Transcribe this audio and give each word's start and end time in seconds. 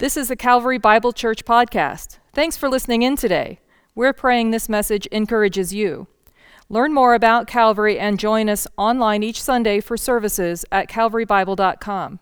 This 0.00 0.16
is 0.16 0.28
the 0.28 0.36
Calvary 0.36 0.78
Bible 0.78 1.12
Church 1.12 1.44
podcast. 1.44 2.18
Thanks 2.32 2.56
for 2.56 2.68
listening 2.68 3.02
in 3.02 3.16
today. 3.16 3.58
We're 3.96 4.12
praying 4.12 4.52
this 4.52 4.68
message 4.68 5.06
encourages 5.06 5.74
you. 5.74 6.06
Learn 6.68 6.94
more 6.94 7.14
about 7.14 7.48
Calvary 7.48 7.98
and 7.98 8.16
join 8.16 8.48
us 8.48 8.68
online 8.76 9.24
each 9.24 9.42
Sunday 9.42 9.80
for 9.80 9.96
services 9.96 10.64
at 10.70 10.88
calvarybible.com. 10.88 12.20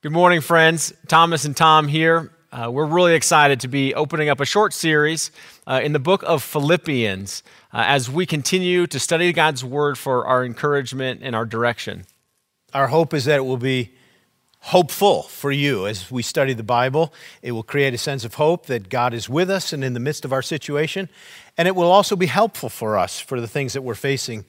Good 0.00 0.12
morning, 0.12 0.40
friends. 0.40 0.92
Thomas 1.08 1.44
and 1.44 1.56
Tom 1.56 1.88
here. 1.88 2.30
Uh, 2.52 2.70
we're 2.70 2.86
really 2.86 3.16
excited 3.16 3.58
to 3.62 3.68
be 3.68 3.92
opening 3.92 4.28
up 4.28 4.38
a 4.38 4.46
short 4.46 4.72
series 4.72 5.32
uh, 5.66 5.80
in 5.82 5.92
the 5.92 5.98
book 5.98 6.22
of 6.22 6.40
Philippians 6.40 7.42
uh, 7.72 7.82
as 7.84 8.08
we 8.08 8.26
continue 8.26 8.86
to 8.86 9.00
study 9.00 9.32
God's 9.32 9.64
Word 9.64 9.98
for 9.98 10.24
our 10.24 10.44
encouragement 10.44 11.18
and 11.24 11.34
our 11.34 11.46
direction. 11.46 12.06
Our 12.72 12.86
hope 12.86 13.12
is 13.12 13.24
that 13.24 13.38
it 13.38 13.44
will 13.44 13.56
be 13.56 13.90
hopeful 14.66 15.22
for 15.22 15.52
you 15.52 15.86
as 15.86 16.10
we 16.10 16.22
study 16.22 16.52
the 16.52 16.62
Bible. 16.62 17.14
It 17.40 17.52
will 17.52 17.62
create 17.62 17.94
a 17.94 17.98
sense 17.98 18.24
of 18.24 18.34
hope 18.34 18.66
that 18.66 18.88
God 18.88 19.14
is 19.14 19.28
with 19.28 19.48
us 19.48 19.72
and 19.72 19.84
in 19.84 19.94
the 19.94 20.00
midst 20.00 20.24
of 20.24 20.32
our 20.32 20.42
situation. 20.42 21.08
And 21.56 21.68
it 21.68 21.76
will 21.76 21.90
also 21.90 22.16
be 22.16 22.26
helpful 22.26 22.68
for 22.68 22.98
us 22.98 23.20
for 23.20 23.40
the 23.40 23.46
things 23.46 23.74
that 23.74 23.82
we're 23.82 23.94
facing 23.94 24.44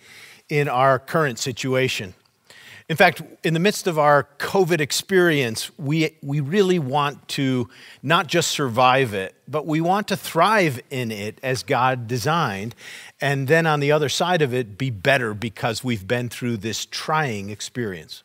in 0.50 0.68
our 0.68 0.98
current 0.98 1.38
situation. 1.38 2.16
In 2.90 2.96
fact, 2.96 3.22
in 3.44 3.54
the 3.54 3.60
midst 3.60 3.86
of 3.86 4.00
our 4.00 4.28
COVID 4.40 4.80
experience, 4.80 5.70
we, 5.78 6.16
we 6.24 6.40
really 6.40 6.80
want 6.80 7.28
to 7.30 7.70
not 8.02 8.26
just 8.26 8.50
survive 8.50 9.14
it, 9.14 9.36
but 9.48 9.68
we 9.68 9.82
want 9.82 10.08
to 10.08 10.18
thrive 10.18 10.80
in 10.90 11.12
it 11.12 11.38
as 11.44 11.62
God 11.62 12.08
designed. 12.08 12.74
And 13.22 13.48
then 13.48 13.68
on 13.68 13.82
the 13.82 13.92
other 13.92 14.10
side 14.10 14.42
of 14.42 14.52
it, 14.52 14.80
be 14.80 14.90
better 14.90 15.36
because 15.36 15.84
we've 15.84 16.08
been 16.08 16.28
through 16.28 16.58
this 16.58 16.88
trying 16.88 17.52
experience. 17.52 18.24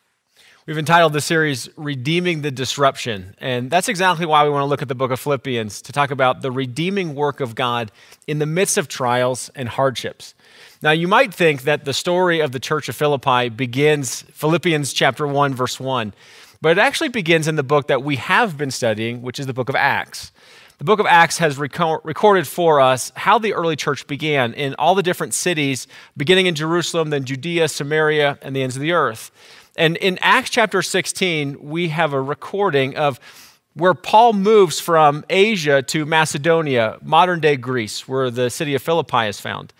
We've 0.64 0.78
entitled 0.78 1.12
the 1.12 1.20
series 1.20 1.68
Redeeming 1.74 2.42
the 2.42 2.52
Disruption. 2.52 3.34
And 3.38 3.68
that's 3.68 3.88
exactly 3.88 4.26
why 4.26 4.44
we 4.44 4.50
want 4.50 4.62
to 4.62 4.66
look 4.66 4.80
at 4.80 4.86
the 4.86 4.94
book 4.94 5.10
of 5.10 5.18
Philippians 5.18 5.82
to 5.82 5.92
talk 5.92 6.12
about 6.12 6.40
the 6.40 6.52
redeeming 6.52 7.16
work 7.16 7.40
of 7.40 7.56
God 7.56 7.90
in 8.28 8.38
the 8.38 8.46
midst 8.46 8.78
of 8.78 8.86
trials 8.86 9.50
and 9.56 9.68
hardships. 9.68 10.34
Now, 10.80 10.92
you 10.92 11.08
might 11.08 11.34
think 11.34 11.62
that 11.62 11.84
the 11.84 11.92
story 11.92 12.38
of 12.38 12.52
the 12.52 12.60
church 12.60 12.88
of 12.88 12.94
Philippi 12.94 13.48
begins 13.48 14.22
Philippians 14.22 14.92
chapter 14.92 15.26
1, 15.26 15.52
verse 15.52 15.80
1, 15.80 16.14
but 16.60 16.78
it 16.78 16.80
actually 16.80 17.08
begins 17.08 17.48
in 17.48 17.56
the 17.56 17.64
book 17.64 17.88
that 17.88 18.04
we 18.04 18.14
have 18.14 18.56
been 18.56 18.70
studying, 18.70 19.20
which 19.20 19.40
is 19.40 19.48
the 19.48 19.52
book 19.52 19.68
of 19.68 19.74
Acts. 19.74 20.30
The 20.78 20.84
book 20.84 21.00
of 21.00 21.06
Acts 21.06 21.38
has 21.38 21.58
recorded 21.58 22.46
for 22.46 22.80
us 22.80 23.10
how 23.16 23.40
the 23.40 23.54
early 23.54 23.74
church 23.74 24.06
began 24.06 24.54
in 24.54 24.76
all 24.78 24.94
the 24.94 25.02
different 25.02 25.34
cities, 25.34 25.88
beginning 26.16 26.46
in 26.46 26.54
Jerusalem, 26.54 27.10
then 27.10 27.24
Judea, 27.24 27.66
Samaria, 27.66 28.38
and 28.42 28.54
the 28.54 28.62
ends 28.62 28.76
of 28.76 28.82
the 28.82 28.92
earth. 28.92 29.32
And 29.76 29.96
in 29.96 30.18
Acts 30.20 30.50
chapter 30.50 30.82
16, 30.82 31.58
we 31.60 31.88
have 31.88 32.12
a 32.12 32.20
recording 32.20 32.96
of 32.96 33.18
where 33.74 33.94
Paul 33.94 34.34
moves 34.34 34.80
from 34.80 35.24
Asia 35.30 35.82
to 35.82 36.04
Macedonia, 36.04 36.98
modern 37.02 37.40
day 37.40 37.56
Greece, 37.56 38.06
where 38.06 38.30
the 38.30 38.50
city 38.50 38.74
of 38.74 38.82
Philippi 38.82 39.28
is 39.28 39.40
found. 39.40 39.72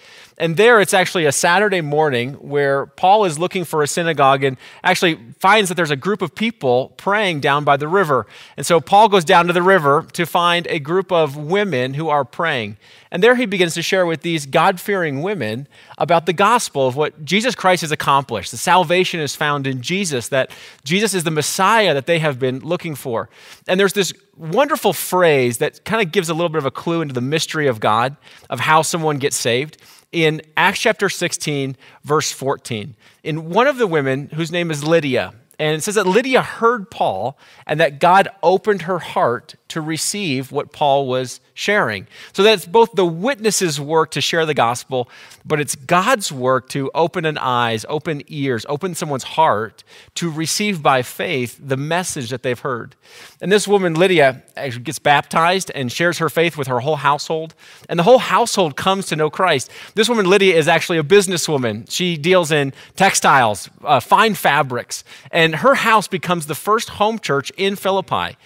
And 0.43 0.57
there 0.57 0.81
it's 0.81 0.93
actually 0.93 1.27
a 1.27 1.31
Saturday 1.31 1.81
morning 1.81 2.33
where 2.35 2.87
Paul 2.87 3.27
is 3.27 3.39
looking 3.39 3.65
for 3.65 3.85
a 3.85 3.87
synagogue 3.87 4.43
and 4.43 4.57
actually 4.83 5.21
finds 5.39 5.69
that 5.69 5.77
there's 5.77 5.93
a 5.93 5.97
group 5.97 6.21
of 6.21 6.35
people 6.35 6.89
praying 6.97 7.39
down 7.39 7.63
by 7.63 7.77
the 7.77 7.87
river. 7.87 8.27
And 8.57 8.67
so 8.67 8.81
Paul 8.81 9.09
goes 9.09 9.25
down 9.25 9.47
to 9.47 9.53
the 9.53 9.63
river 9.63 10.05
to 10.15 10.27
find 10.27 10.67
a 10.67 10.81
group 10.81 11.13
of 11.13 11.37
women 11.37 11.95
who 11.95 12.09
are 12.09 12.25
praying. 12.25 12.77
And 13.13 13.23
there 13.23 13.37
he 13.37 13.47
begins 13.47 13.75
to 13.75 13.83
share 13.83 14.05
with 14.05 14.23
these 14.23 14.47
God 14.47 14.81
fearing 14.81 15.23
women 15.23 15.69
about 15.97 16.27
the 16.27 16.33
gospel 16.33 16.89
of 16.89 16.97
what 16.97 17.25
Jesus 17.25 17.55
Christ 17.55 17.83
has 17.83 17.93
accomplished. 17.93 18.51
The 18.51 18.57
salvation 18.57 19.21
is 19.21 19.37
found 19.37 19.69
in 19.69 19.81
Jesus, 19.81 20.27
that 20.31 20.51
Jesus 20.83 21.15
is 21.15 21.23
the 21.23 21.31
Messiah 21.31 21.95
that 21.95 22.07
they 22.07 22.19
have 22.19 22.41
been 22.41 22.59
looking 22.59 22.97
for. 22.97 23.31
And 23.69 23.79
there's 23.79 23.93
this 23.93 24.13
wonderful 24.37 24.93
phrase 24.93 25.59
that 25.59 25.85
kind 25.85 26.05
of 26.05 26.11
gives 26.11 26.29
a 26.29 26.35
little 26.35 26.49
bit 26.49 26.59
of 26.59 26.67
a 26.67 26.73
clue 26.73 27.01
into 27.01 27.15
the 27.15 27.21
mystery 27.21 27.69
of 27.69 27.79
God, 27.79 28.17
of 28.51 28.59
how 28.59 28.83
someone 28.83 29.19
gets 29.19 29.37
saved. 29.37 29.77
In 30.13 30.43
Acts 30.57 30.81
chapter 30.81 31.09
16, 31.09 31.77
verse 32.05 32.31
14, 32.31 32.95
in 33.25 33.49
one 33.49 33.67
of 33.67 33.79
the 33.79 33.87
women 33.87 34.29
whose 34.35 34.53
name 34.53 34.71
is 34.71 34.85
Lydia, 34.85 35.33
and 35.59 35.77
it 35.77 35.83
says 35.83 35.95
that 35.95 36.07
Lydia 36.07 36.43
heard 36.43 36.91
Paul 36.91 37.39
and 37.67 37.81
that 37.81 37.99
God 37.99 38.29
opened 38.43 38.83
her 38.83 38.99
heart 38.99 39.55
to 39.73 39.81
receive 39.81 40.53
what 40.53 40.73
Paul 40.73 41.07
was 41.07 41.41
sharing. 41.55 42.07
So 42.33 42.43
that's 42.43 42.67
both 42.67 42.93
the 42.93 43.05
witness's 43.05 43.81
work 43.81 44.11
to 44.13 44.21
share 44.21 44.47
the 44.47 44.55
gospel, 44.55 45.09
but 45.45 45.61
it's 45.61 45.75
God's 45.75 46.31
work 46.33 46.69
to 46.71 46.91
open 46.95 47.25
an 47.25 47.39
eyes, 47.39 47.85
open 47.89 48.23
ears, 48.29 48.65
open 48.69 48.95
someone's 48.95 49.25
heart 49.25 49.85
to 50.15 50.31
receive 50.31 50.83
by 50.83 51.03
faith 51.03 51.59
the 51.63 51.77
message 51.77 52.31
that 52.31 52.43
they've 52.43 52.59
heard. 52.59 52.95
And 53.41 53.51
this 53.51 53.67
woman, 53.67 53.95
Lydia, 53.95 54.43
actually 54.57 54.83
gets 54.83 54.99
baptized 54.99 55.71
and 55.75 55.91
shares 55.91 56.19
her 56.19 56.29
faith 56.29 56.57
with 56.57 56.69
her 56.69 56.81
whole 56.81 56.97
household. 56.97 57.55
And 57.89 57.99
the 57.99 58.05
whole 58.05 58.19
household 58.19 58.77
comes 58.77 59.07
to 59.07 59.17
know 59.17 59.31
Christ. 59.31 59.71
This 59.95 60.09
woman, 60.09 60.27
Lydia, 60.27 60.57
is 60.57 60.69
actually 60.69 60.99
a 60.99 61.03
businesswoman. 61.03 61.91
She 61.91 62.17
deals 62.17 62.51
in 62.51 62.73
textiles, 62.97 63.69
uh, 63.85 64.01
fine 64.01 64.35
fabrics, 64.35 65.05
and 65.31 65.57
her 65.57 65.75
house 65.75 66.09
becomes 66.09 66.47
the 66.47 66.55
first 66.55 66.91
home 66.91 67.19
church 67.19 67.51
in 67.57 67.77
Philippi. 67.77 68.37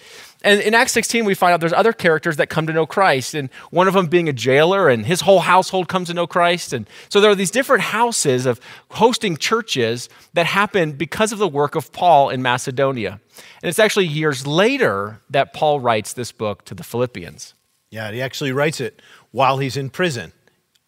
And 0.43 0.61
in 0.61 0.75
Acts 0.75 0.91
16, 0.91 1.25
we 1.25 1.33
find 1.33 1.53
out 1.53 1.59
there's 1.59 1.73
other 1.73 1.93
characters 1.93 2.37
that 2.37 2.49
come 2.49 2.67
to 2.67 2.73
know 2.73 2.85
Christ, 2.85 3.33
and 3.33 3.49
one 3.71 3.87
of 3.87 3.95
them 3.95 4.05
being 4.05 4.29
a 4.29 4.33
jailer, 4.33 4.87
and 4.87 5.05
his 5.05 5.21
whole 5.21 5.39
household 5.39 5.87
comes 5.87 6.09
to 6.09 6.13
know 6.13 6.27
Christ. 6.27 6.73
And 6.73 6.87
so 7.09 7.19
there 7.19 7.31
are 7.31 7.35
these 7.35 7.51
different 7.51 7.81
houses 7.81 8.45
of 8.45 8.59
hosting 8.91 9.37
churches 9.37 10.09
that 10.33 10.45
happen 10.45 10.91
because 10.91 11.31
of 11.31 11.39
the 11.39 11.47
work 11.47 11.75
of 11.75 11.91
Paul 11.91 12.29
in 12.29 12.41
Macedonia. 12.41 13.19
And 13.61 13.69
it's 13.69 13.79
actually 13.79 14.05
years 14.05 14.45
later 14.45 15.21
that 15.29 15.53
Paul 15.53 15.79
writes 15.79 16.13
this 16.13 16.31
book 16.31 16.65
to 16.65 16.75
the 16.75 16.83
Philippians. 16.83 17.55
Yeah, 17.89 18.11
he 18.11 18.21
actually 18.21 18.51
writes 18.51 18.79
it 18.79 19.01
while 19.31 19.57
he's 19.57 19.77
in 19.77 19.89
prison, 19.89 20.33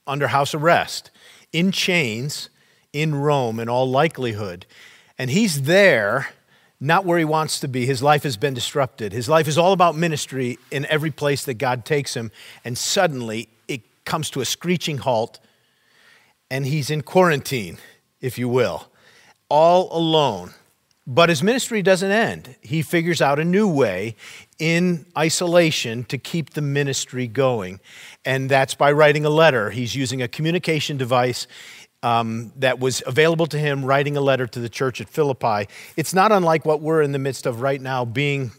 under 0.05 0.27
house 0.27 0.53
arrest, 0.53 1.09
in 1.51 1.71
chains, 1.71 2.49
in 2.93 3.15
Rome, 3.15 3.59
in 3.59 3.67
all 3.67 3.89
likelihood. 3.89 4.65
And 5.17 5.31
he's 5.31 5.63
there 5.63 6.29
not 6.79 7.05
where 7.05 7.19
he 7.19 7.25
wants 7.25 7.59
to 7.59 7.67
be. 7.67 7.85
His 7.85 8.01
life 8.01 8.23
has 8.23 8.37
been 8.37 8.53
disrupted. 8.53 9.11
His 9.11 9.27
life 9.27 9.47
is 9.47 9.57
all 9.57 9.73
about 9.73 9.95
ministry 9.95 10.57
in 10.71 10.85
every 10.85 11.11
place 11.11 11.43
that 11.45 11.55
God 11.55 11.83
takes 11.83 12.15
him. 12.15 12.31
And 12.63 12.77
suddenly 12.77 13.49
it 13.67 13.81
comes 14.05 14.29
to 14.31 14.41
a 14.41 14.45
screeching 14.45 14.99
halt, 14.99 15.39
and 16.49 16.65
he's 16.65 16.89
in 16.89 17.01
quarantine, 17.01 17.77
if 18.21 18.37
you 18.37 18.47
will, 18.47 18.87
all 19.49 19.95
alone. 19.95 20.53
But 21.05 21.29
his 21.29 21.41
ministry 21.41 21.81
doesn't 21.81 22.11
end. 22.11 22.55
He 22.61 22.83
figures 22.83 23.19
out 23.19 23.39
a 23.39 23.43
new 23.43 23.67
way 23.67 24.15
in 24.59 25.07
isolation 25.17 26.03
to 26.05 26.19
keep 26.19 26.51
the 26.51 26.61
ministry 26.61 27.25
going. 27.25 27.79
And 28.23 28.47
that's 28.47 28.75
by 28.75 28.91
writing 28.91 29.25
a 29.25 29.29
letter. 29.29 29.71
He's 29.71 29.95
using 29.95 30.21
a 30.21 30.27
communication 30.27 30.97
device 30.97 31.47
um, 32.03 32.51
that 32.57 32.79
was 32.79 33.03
available 33.05 33.47
to 33.47 33.57
him 33.57 33.83
writing 33.83 34.15
a 34.17 34.21
letter 34.21 34.47
to 34.47 34.59
the 34.59 34.69
church 34.69 35.01
at 35.01 35.09
Philippi. 35.09 35.67
It's 35.97 36.13
not 36.13 36.31
unlike 36.31 36.65
what 36.65 36.81
we're 36.81 37.01
in 37.01 37.11
the 37.11 37.19
midst 37.19 37.45
of 37.45 37.61
right 37.61 37.81
now, 37.81 38.05
being 38.05 38.51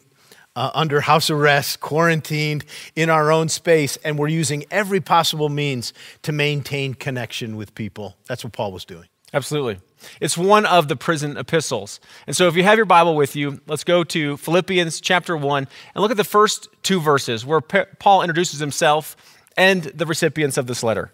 uh, 0.57 0.71
under 0.75 1.01
house 1.01 1.31
arrest, 1.31 1.81
quarantined 1.81 2.65
in 2.97 3.09
our 3.09 3.33
own 3.33 3.49
space, 3.49 3.97
and 3.99 4.19
we're 4.19 4.29
using 4.29 4.65
every 4.71 5.01
possible 5.01 5.49
means 5.49 5.93
to 6.23 6.33
maintain 6.33 6.95
connection 6.95 7.57
with 7.57 7.75
people. 7.75 8.17
That's 8.27 8.45
what 8.45 8.53
Paul 8.53 8.73
was 8.73 8.85
doing. 8.85 9.07
Absolutely. 9.33 9.79
It's 10.21 10.37
one 10.37 10.67
of 10.67 10.89
the 10.89 10.97
prison 10.97 11.37
epistles. 11.37 12.01
And 12.27 12.35
so 12.35 12.49
if 12.49 12.57
you 12.57 12.65
have 12.65 12.77
your 12.77 12.87
Bible 12.87 13.15
with 13.15 13.37
you, 13.37 13.61
let's 13.69 13.85
go 13.85 14.03
to 14.05 14.37
Philippians 14.37 15.01
chapter 15.01 15.37
1 15.37 15.69
and 15.95 16.03
look 16.03 16.11
at 16.11 16.17
the 16.17 16.25
first 16.25 16.69
two 16.83 17.01
verses 17.01 17.47
where 17.47 17.61
Paul 17.61 18.23
introduces 18.23 18.59
himself 18.59 19.17
and 19.57 19.85
the 19.85 20.07
recipients 20.07 20.57
of 20.57 20.67
this 20.67 20.83
letter 20.83 21.13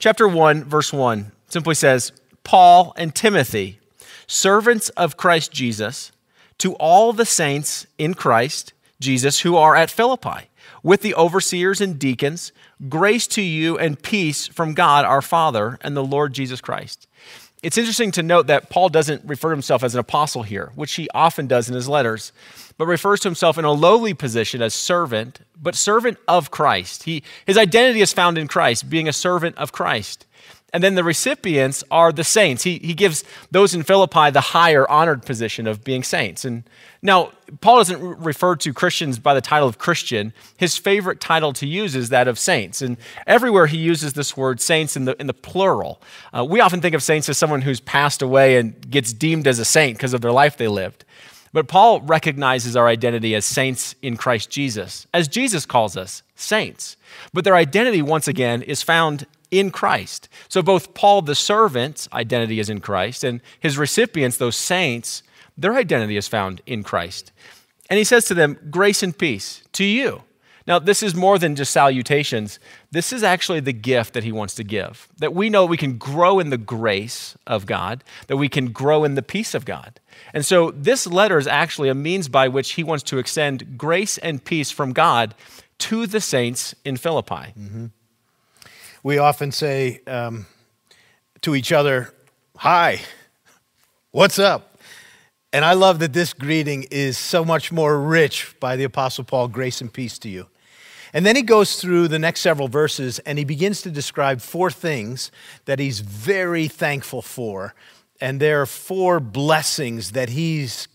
chapter 0.00 0.26
1, 0.26 0.64
verse 0.64 0.92
1 0.92 1.30
simply 1.48 1.74
says, 1.74 2.10
Paul 2.42 2.92
and 2.96 3.14
Timothy, 3.14 3.78
servants 4.26 4.88
of 4.90 5.16
Christ 5.16 5.52
Jesus, 5.52 6.10
to 6.58 6.74
all 6.74 7.12
the 7.12 7.26
saints 7.26 7.86
in 7.98 8.14
Christ 8.14 8.72
Jesus 8.98 9.40
who 9.40 9.56
are 9.56 9.76
at 9.76 9.90
Philippi, 9.90 10.48
with 10.82 11.02
the 11.02 11.14
overseers 11.14 11.80
and 11.80 11.98
deacons, 11.98 12.52
grace 12.88 13.26
to 13.28 13.42
you 13.42 13.78
and 13.78 14.02
peace 14.02 14.46
from 14.46 14.74
God 14.74 15.04
our 15.04 15.22
Father 15.22 15.78
and 15.82 15.96
the 15.96 16.04
Lord 16.04 16.32
Jesus 16.32 16.60
Christ. 16.60 17.06
It's 17.62 17.76
interesting 17.76 18.10
to 18.12 18.22
note 18.22 18.46
that 18.46 18.70
Paul 18.70 18.88
doesn't 18.88 19.22
refer 19.24 19.50
to 19.50 19.54
himself 19.54 19.84
as 19.84 19.94
an 19.94 20.00
apostle 20.00 20.42
here, 20.42 20.72
which 20.74 20.94
he 20.94 21.08
often 21.14 21.46
does 21.46 21.68
in 21.68 21.74
his 21.74 21.88
letters, 21.88 22.32
but 22.78 22.86
refers 22.86 23.20
to 23.20 23.28
himself 23.28 23.58
in 23.58 23.66
a 23.66 23.72
lowly 23.72 24.14
position 24.14 24.62
as 24.62 24.72
servant, 24.72 25.40
but 25.60 25.74
servant 25.74 26.16
of 26.26 26.50
Christ. 26.50 27.02
He, 27.02 27.22
his 27.46 27.58
identity 27.58 28.00
is 28.00 28.14
found 28.14 28.38
in 28.38 28.48
Christ, 28.48 28.88
being 28.88 29.08
a 29.08 29.12
servant 29.12 29.58
of 29.58 29.72
Christ. 29.72 30.26
And 30.72 30.82
then 30.82 30.94
the 30.94 31.04
recipients 31.04 31.84
are 31.90 32.12
the 32.12 32.24
saints. 32.24 32.62
He, 32.62 32.78
he 32.78 32.94
gives 32.94 33.24
those 33.50 33.74
in 33.74 33.82
Philippi 33.82 34.30
the 34.30 34.40
higher 34.40 34.90
honored 34.90 35.26
position 35.26 35.66
of 35.66 35.84
being 35.84 36.02
saints. 36.02 36.44
And 36.44 36.64
now, 37.02 37.32
Paul 37.62 37.78
doesn't 37.78 38.20
refer 38.20 38.56
to 38.56 38.74
Christians 38.74 39.18
by 39.18 39.32
the 39.32 39.40
title 39.40 39.66
of 39.66 39.78
Christian. 39.78 40.34
His 40.58 40.76
favorite 40.76 41.18
title 41.18 41.54
to 41.54 41.66
use 41.66 41.96
is 41.96 42.10
that 42.10 42.28
of 42.28 42.38
saints. 42.38 42.82
And 42.82 42.98
everywhere 43.26 43.66
he 43.66 43.78
uses 43.78 44.12
this 44.12 44.36
word 44.36 44.60
saints 44.60 44.96
in 44.96 45.06
the, 45.06 45.18
in 45.18 45.26
the 45.26 45.34
plural. 45.34 46.02
Uh, 46.36 46.44
we 46.44 46.60
often 46.60 46.82
think 46.82 46.94
of 46.94 47.02
saints 47.02 47.28
as 47.30 47.38
someone 47.38 47.62
who's 47.62 47.80
passed 47.80 48.20
away 48.20 48.58
and 48.58 48.90
gets 48.90 49.14
deemed 49.14 49.46
as 49.46 49.58
a 49.58 49.64
saint 49.64 49.96
because 49.96 50.12
of 50.12 50.20
their 50.20 50.32
life 50.32 50.58
they 50.58 50.68
lived. 50.68 51.06
But 51.54 51.68
Paul 51.68 52.02
recognizes 52.02 52.76
our 52.76 52.86
identity 52.86 53.34
as 53.34 53.44
saints 53.46 53.94
in 54.02 54.16
Christ 54.16 54.50
Jesus, 54.50 55.06
as 55.14 55.26
Jesus 55.26 55.66
calls 55.66 55.96
us 55.96 56.22
saints. 56.36 56.96
But 57.32 57.44
their 57.44 57.56
identity, 57.56 58.02
once 58.02 58.28
again, 58.28 58.62
is 58.62 58.82
found 58.82 59.26
in 59.50 59.70
Christ. 59.70 60.28
So 60.48 60.62
both 60.62 60.94
Paul, 60.94 61.22
the 61.22 61.34
servant's 61.34 62.08
identity 62.12 62.60
is 62.60 62.70
in 62.70 62.80
Christ, 62.80 63.24
and 63.24 63.40
his 63.58 63.78
recipients, 63.78 64.36
those 64.36 64.56
saints, 64.56 65.22
their 65.56 65.74
identity 65.74 66.16
is 66.16 66.28
found 66.28 66.62
in 66.66 66.82
Christ. 66.82 67.32
And 67.88 67.98
he 67.98 68.04
says 68.04 68.24
to 68.26 68.34
them, 68.34 68.58
Grace 68.70 69.02
and 69.02 69.16
peace 69.16 69.62
to 69.72 69.84
you. 69.84 70.22
Now, 70.66 70.78
this 70.78 71.02
is 71.02 71.14
more 71.14 71.38
than 71.38 71.56
just 71.56 71.72
salutations. 71.72 72.60
This 72.92 73.12
is 73.12 73.24
actually 73.24 73.60
the 73.60 73.72
gift 73.72 74.14
that 74.14 74.22
he 74.22 74.30
wants 74.30 74.54
to 74.54 74.62
give. 74.62 75.08
That 75.18 75.34
we 75.34 75.50
know 75.50 75.64
we 75.64 75.76
can 75.76 75.98
grow 75.98 76.38
in 76.38 76.50
the 76.50 76.58
grace 76.58 77.36
of 77.46 77.66
God, 77.66 78.04
that 78.28 78.36
we 78.36 78.48
can 78.48 78.70
grow 78.70 79.02
in 79.02 79.16
the 79.16 79.22
peace 79.22 79.54
of 79.54 79.64
God. 79.64 79.98
And 80.32 80.46
so, 80.46 80.70
this 80.70 81.06
letter 81.06 81.38
is 81.38 81.46
actually 81.46 81.88
a 81.88 81.94
means 81.94 82.28
by 82.28 82.46
which 82.46 82.72
he 82.72 82.84
wants 82.84 83.02
to 83.04 83.18
extend 83.18 83.78
grace 83.78 84.18
and 84.18 84.44
peace 84.44 84.70
from 84.70 84.92
God 84.92 85.34
to 85.78 86.06
the 86.06 86.20
saints 86.20 86.74
in 86.84 86.96
Philippi. 86.96 87.54
Mm-hmm. 87.58 87.86
We 89.02 89.16
often 89.16 89.50
say 89.50 90.02
um, 90.06 90.44
to 91.40 91.54
each 91.54 91.72
other, 91.72 92.12
Hi, 92.58 93.00
what's 94.10 94.38
up? 94.38 94.78
And 95.54 95.64
I 95.64 95.72
love 95.72 96.00
that 96.00 96.12
this 96.12 96.34
greeting 96.34 96.84
is 96.90 97.16
so 97.16 97.42
much 97.42 97.72
more 97.72 97.98
rich 97.98 98.54
by 98.60 98.76
the 98.76 98.84
Apostle 98.84 99.24
Paul 99.24 99.48
grace 99.48 99.80
and 99.80 99.90
peace 99.90 100.18
to 100.18 100.28
you. 100.28 100.48
And 101.14 101.24
then 101.24 101.34
he 101.34 101.40
goes 101.40 101.80
through 101.80 102.08
the 102.08 102.18
next 102.18 102.42
several 102.42 102.68
verses 102.68 103.20
and 103.20 103.38
he 103.38 103.44
begins 103.44 103.80
to 103.82 103.90
describe 103.90 104.42
four 104.42 104.70
things 104.70 105.32
that 105.64 105.78
he's 105.78 106.00
very 106.00 106.68
thankful 106.68 107.22
for. 107.22 107.74
And 108.20 108.38
there 108.38 108.60
are 108.60 108.66
four 108.66 109.18
blessings 109.18 110.12
that 110.12 110.28
he's 110.28 110.88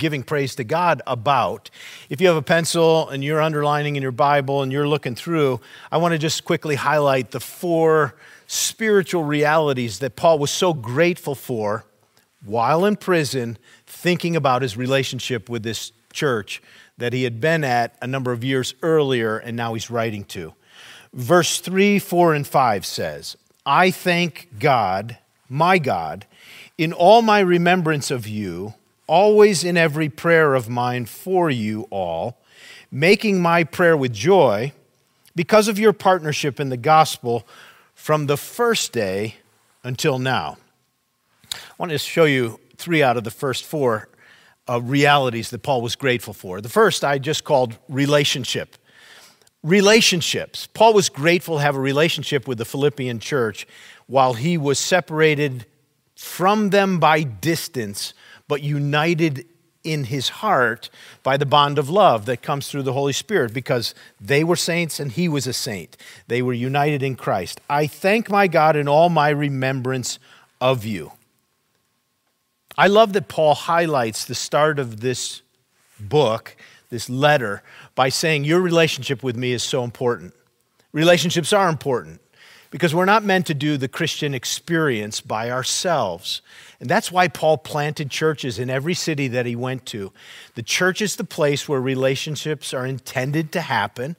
giving 0.00 0.24
praise 0.24 0.56
to 0.56 0.64
God 0.64 1.00
about. 1.06 1.70
If 2.08 2.20
you 2.20 2.26
have 2.26 2.36
a 2.36 2.42
pencil 2.42 3.08
and 3.08 3.22
you're 3.22 3.40
underlining 3.40 3.94
in 3.94 4.02
your 4.02 4.10
Bible 4.10 4.62
and 4.62 4.72
you're 4.72 4.88
looking 4.88 5.14
through, 5.14 5.60
I 5.92 5.98
want 5.98 6.12
to 6.12 6.18
just 6.18 6.44
quickly 6.44 6.74
highlight 6.74 7.30
the 7.30 7.38
four 7.38 8.16
spiritual 8.48 9.22
realities 9.22 10.00
that 10.00 10.16
Paul 10.16 10.40
was 10.40 10.50
so 10.50 10.74
grateful 10.74 11.36
for 11.36 11.84
while 12.44 12.84
in 12.84 12.96
prison, 12.96 13.58
thinking 13.86 14.34
about 14.34 14.62
his 14.62 14.76
relationship 14.76 15.48
with 15.48 15.62
this 15.62 15.92
church 16.12 16.60
that 16.98 17.12
he 17.12 17.22
had 17.24 17.40
been 17.40 17.62
at 17.62 17.96
a 18.02 18.06
number 18.06 18.32
of 18.32 18.42
years 18.42 18.74
earlier 18.82 19.38
and 19.38 19.56
now 19.56 19.74
he's 19.74 19.90
writing 19.90 20.24
to. 20.24 20.54
Verse 21.12 21.60
3, 21.60 21.98
4, 21.98 22.34
and 22.34 22.46
5 22.46 22.86
says, 22.86 23.36
I 23.66 23.90
thank 23.90 24.48
God, 24.58 25.18
my 25.48 25.78
God, 25.78 26.26
in 26.78 26.92
all 26.92 27.20
my 27.20 27.40
remembrance 27.40 28.10
of 28.10 28.26
you, 28.26 28.74
always 29.10 29.64
in 29.64 29.76
every 29.76 30.08
prayer 30.08 30.54
of 30.54 30.68
mine 30.68 31.04
for 31.04 31.50
you 31.50 31.82
all, 31.90 32.38
making 32.92 33.42
my 33.42 33.64
prayer 33.64 33.96
with 33.96 34.12
joy 34.12 34.72
because 35.34 35.66
of 35.66 35.80
your 35.80 35.92
partnership 35.92 36.60
in 36.60 36.68
the 36.68 36.76
gospel 36.76 37.44
from 37.92 38.26
the 38.26 38.36
first 38.36 38.92
day 38.92 39.34
until 39.82 40.20
now. 40.20 40.56
I 41.52 41.58
want 41.76 41.90
to 41.90 41.98
show 41.98 42.24
you 42.24 42.60
three 42.76 43.02
out 43.02 43.16
of 43.16 43.24
the 43.24 43.32
first 43.32 43.64
four 43.64 44.08
uh, 44.68 44.80
realities 44.80 45.50
that 45.50 45.64
Paul 45.64 45.82
was 45.82 45.96
grateful 45.96 46.32
for. 46.32 46.60
The 46.60 46.68
first 46.68 47.02
I 47.02 47.18
just 47.18 47.42
called 47.42 47.76
relationship. 47.88 48.76
Relationships. 49.64 50.68
Paul 50.68 50.94
was 50.94 51.08
grateful 51.08 51.56
to 51.56 51.62
have 51.62 51.74
a 51.74 51.80
relationship 51.80 52.46
with 52.46 52.58
the 52.58 52.64
Philippian 52.64 53.18
church 53.18 53.66
while 54.06 54.34
he 54.34 54.56
was 54.56 54.78
separated 54.78 55.66
from 56.14 56.70
them 56.70 57.00
by 57.00 57.24
distance, 57.24 58.14
but 58.50 58.64
united 58.64 59.46
in 59.84 60.02
his 60.02 60.28
heart 60.28 60.90
by 61.22 61.36
the 61.36 61.46
bond 61.46 61.78
of 61.78 61.88
love 61.88 62.26
that 62.26 62.42
comes 62.42 62.68
through 62.68 62.82
the 62.82 62.92
Holy 62.92 63.12
Spirit 63.12 63.54
because 63.54 63.94
they 64.20 64.42
were 64.42 64.56
saints 64.56 64.98
and 64.98 65.12
he 65.12 65.28
was 65.28 65.46
a 65.46 65.52
saint. 65.52 65.96
They 66.26 66.42
were 66.42 66.52
united 66.52 67.00
in 67.00 67.14
Christ. 67.14 67.60
I 67.70 67.86
thank 67.86 68.28
my 68.28 68.48
God 68.48 68.74
in 68.74 68.88
all 68.88 69.08
my 69.08 69.28
remembrance 69.28 70.18
of 70.60 70.84
you. 70.84 71.12
I 72.76 72.88
love 72.88 73.12
that 73.12 73.28
Paul 73.28 73.54
highlights 73.54 74.24
the 74.24 74.34
start 74.34 74.80
of 74.80 75.00
this 75.00 75.42
book, 76.00 76.56
this 76.88 77.08
letter, 77.08 77.62
by 77.94 78.08
saying, 78.08 78.42
Your 78.42 78.60
relationship 78.60 79.22
with 79.22 79.36
me 79.36 79.52
is 79.52 79.62
so 79.62 79.84
important. 79.84 80.34
Relationships 80.92 81.52
are 81.52 81.68
important 81.68 82.20
because 82.70 82.94
we're 82.94 83.04
not 83.04 83.24
meant 83.24 83.46
to 83.46 83.54
do 83.54 83.76
the 83.76 83.88
Christian 83.88 84.32
experience 84.32 85.20
by 85.20 85.50
ourselves. 85.50 86.40
And 86.78 86.88
that's 86.88 87.12
why 87.12 87.28
Paul 87.28 87.58
planted 87.58 88.10
churches 88.10 88.58
in 88.58 88.70
every 88.70 88.94
city 88.94 89.28
that 89.28 89.44
he 89.44 89.54
went 89.54 89.84
to. 89.86 90.12
The 90.54 90.62
church 90.62 91.02
is 91.02 91.16
the 91.16 91.24
place 91.24 91.68
where 91.68 91.80
relationships 91.80 92.72
are 92.72 92.86
intended 92.86 93.52
to 93.52 93.60
happen, 93.60 94.16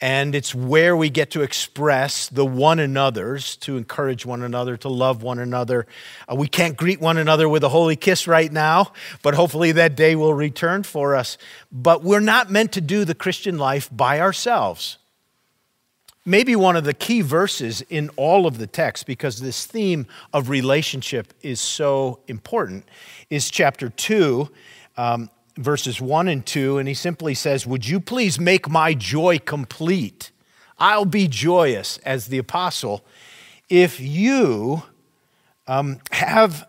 and 0.00 0.34
it's 0.34 0.54
where 0.54 0.96
we 0.96 1.10
get 1.10 1.30
to 1.32 1.42
express 1.42 2.28
the 2.28 2.44
one 2.44 2.78
another's, 2.78 3.56
to 3.58 3.76
encourage 3.76 4.26
one 4.26 4.42
another, 4.42 4.76
to 4.78 4.88
love 4.88 5.22
one 5.22 5.38
another. 5.38 5.86
Uh, 6.26 6.34
we 6.34 6.48
can't 6.48 6.76
greet 6.76 7.00
one 7.00 7.18
another 7.18 7.48
with 7.48 7.62
a 7.62 7.68
holy 7.68 7.96
kiss 7.96 8.26
right 8.26 8.50
now, 8.50 8.92
but 9.22 9.34
hopefully 9.34 9.72
that 9.72 9.94
day 9.94 10.16
will 10.16 10.34
return 10.34 10.82
for 10.82 11.14
us. 11.14 11.36
But 11.70 12.02
we're 12.02 12.20
not 12.20 12.50
meant 12.50 12.72
to 12.72 12.80
do 12.80 13.04
the 13.04 13.14
Christian 13.14 13.58
life 13.58 13.88
by 13.92 14.20
ourselves 14.20 14.96
maybe 16.24 16.54
one 16.56 16.76
of 16.76 16.84
the 16.84 16.94
key 16.94 17.20
verses 17.20 17.82
in 17.82 18.10
all 18.16 18.46
of 18.46 18.58
the 18.58 18.66
text, 18.66 19.06
because 19.06 19.38
this 19.38 19.66
theme 19.66 20.06
of 20.32 20.48
relationship 20.48 21.32
is 21.42 21.60
so 21.60 22.20
important, 22.28 22.88
is 23.30 23.50
chapter 23.50 23.88
2, 23.88 24.48
um, 24.96 25.30
verses 25.56 26.00
1 26.00 26.28
and 26.28 26.44
2. 26.44 26.78
And 26.78 26.88
he 26.88 26.94
simply 26.94 27.34
says, 27.34 27.66
Would 27.66 27.86
you 27.86 28.00
please 28.00 28.38
make 28.38 28.68
my 28.68 28.94
joy 28.94 29.38
complete? 29.38 30.30
I'll 30.78 31.04
be 31.04 31.28
joyous 31.28 31.98
as 31.98 32.28
the 32.28 32.38
apostle 32.38 33.04
if 33.68 34.00
you 34.00 34.82
um, 35.66 36.00
have 36.10 36.66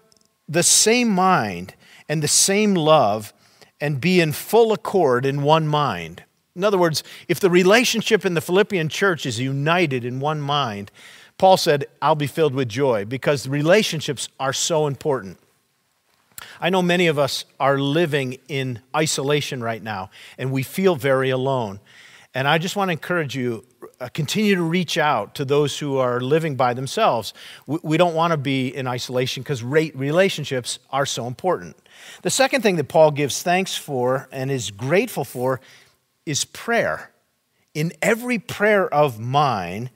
the 0.48 0.64
same 0.64 1.10
mind 1.10 1.74
and 2.08 2.22
the 2.22 2.28
same 2.28 2.76
love 2.76 3.34
and 3.80 4.00
be 4.00 4.20
in 4.20 4.32
full 4.32 4.74
accord 4.74 5.26
in 5.26 5.42
one 5.42 5.68
mind. 5.68 6.24
In 6.56 6.64
other 6.64 6.78
words, 6.78 7.04
if 7.28 7.40
the 7.40 7.50
relationship 7.50 8.26
in 8.26 8.34
the 8.34 8.42
Philippian 8.42 8.90
church 8.90 9.26
is 9.26 9.40
united 9.40 10.04
in 10.04 10.20
one 10.20 10.42
mind, 10.42 10.92
Paul 11.38 11.58
said, 11.58 11.86
I'll 12.02 12.16
be 12.16 12.28
filled 12.28 12.54
with 12.54 12.70
joy 12.70 13.06
because 13.06 13.48
relationships 13.48 14.30
are 14.40 14.54
so 14.54 14.86
important. 14.86 15.40
I 16.60 16.70
know 16.70 16.82
many 16.82 17.08
of 17.08 17.18
us 17.18 17.46
are 17.60 17.78
living 17.80 18.38
in 18.48 18.82
isolation 18.96 19.64
right 19.64 19.82
now, 19.82 20.10
and 20.38 20.52
we 20.52 20.64
feel 20.64 20.96
very 20.96 21.30
alone. 21.30 21.80
And 22.34 22.48
I 22.48 22.58
just 22.58 22.76
want 22.76 22.90
to 22.90 22.94
encourage 22.94 23.36
you 23.36 23.66
uh, 24.00 24.10
continue 24.14 24.56
to 24.56 24.64
reach 24.64 24.98
out 24.98 25.36
to 25.36 25.46
those 25.46 25.78
who 25.78 25.98
are 25.98 26.20
living 26.20 26.56
by 26.56 26.74
themselves. 26.74 27.34
We, 27.68 27.80
we 27.84 27.98
don't 27.98 28.16
want 28.16 28.32
to 28.32 28.38
be 28.38 28.76
in 28.76 28.88
isolation 28.88 29.44
because 29.44 29.64
relationships 29.64 30.80
are 30.90 31.06
so 31.06 31.28
important. 31.28 31.78
The 32.24 32.30
second 32.30 32.62
thing 32.62 32.78
that 32.78 32.88
Paul 32.88 33.12
gives 33.12 33.44
thanks 33.44 33.76
for 33.76 34.28
and 34.32 34.50
is 34.50 34.72
grateful 34.72 35.24
for 35.24 35.62
is 36.26 36.46
prayer. 36.46 37.12
In 37.74 37.94
every 38.02 38.38
prayer 38.38 38.92
of 38.94 39.20
mine, 39.20 39.90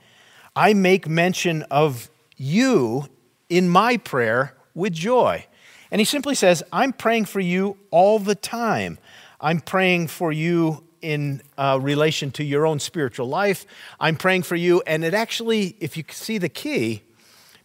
I 0.56 0.74
make 0.74 1.08
mention 1.08 1.64
of 1.64 2.10
you 2.38 3.08
in 3.50 3.70
my 3.70 3.98
prayer 3.98 4.56
with 4.74 4.94
joy. 4.94 5.46
And 5.92 6.00
he 6.00 6.06
simply 6.06 6.36
says, 6.36 6.64
I'm 6.72 6.94
praying 6.94 7.26
for 7.26 7.40
you 7.40 7.78
all 7.92 8.20
the 8.20 8.36
time. 8.36 8.98
I'm 9.40 9.60
praying 9.60 10.08
for 10.08 10.32
you 10.32 10.84
in 11.02 11.42
uh, 11.58 11.80
relation 11.82 12.32
to 12.32 12.44
your 12.44 12.66
own 12.66 12.80
spiritual 12.80 13.28
life. 13.28 13.66
I'm 14.00 14.16
praying 14.16 14.44
for 14.44 14.56
you. 14.56 14.82
And 14.88 15.04
it 15.04 15.14
actually, 15.14 15.76
if 15.80 15.96
you 15.96 16.04
see 16.10 16.38
the 16.38 16.50
key, 16.50 17.04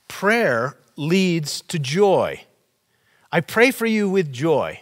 prayer 0.08 0.76
leads 0.96 1.62
to 1.62 1.78
joy. 1.78 2.44
I 3.32 3.40
pray 3.40 3.70
for 3.70 3.86
you 3.86 4.10
with 4.10 4.32
joy. 4.32 4.80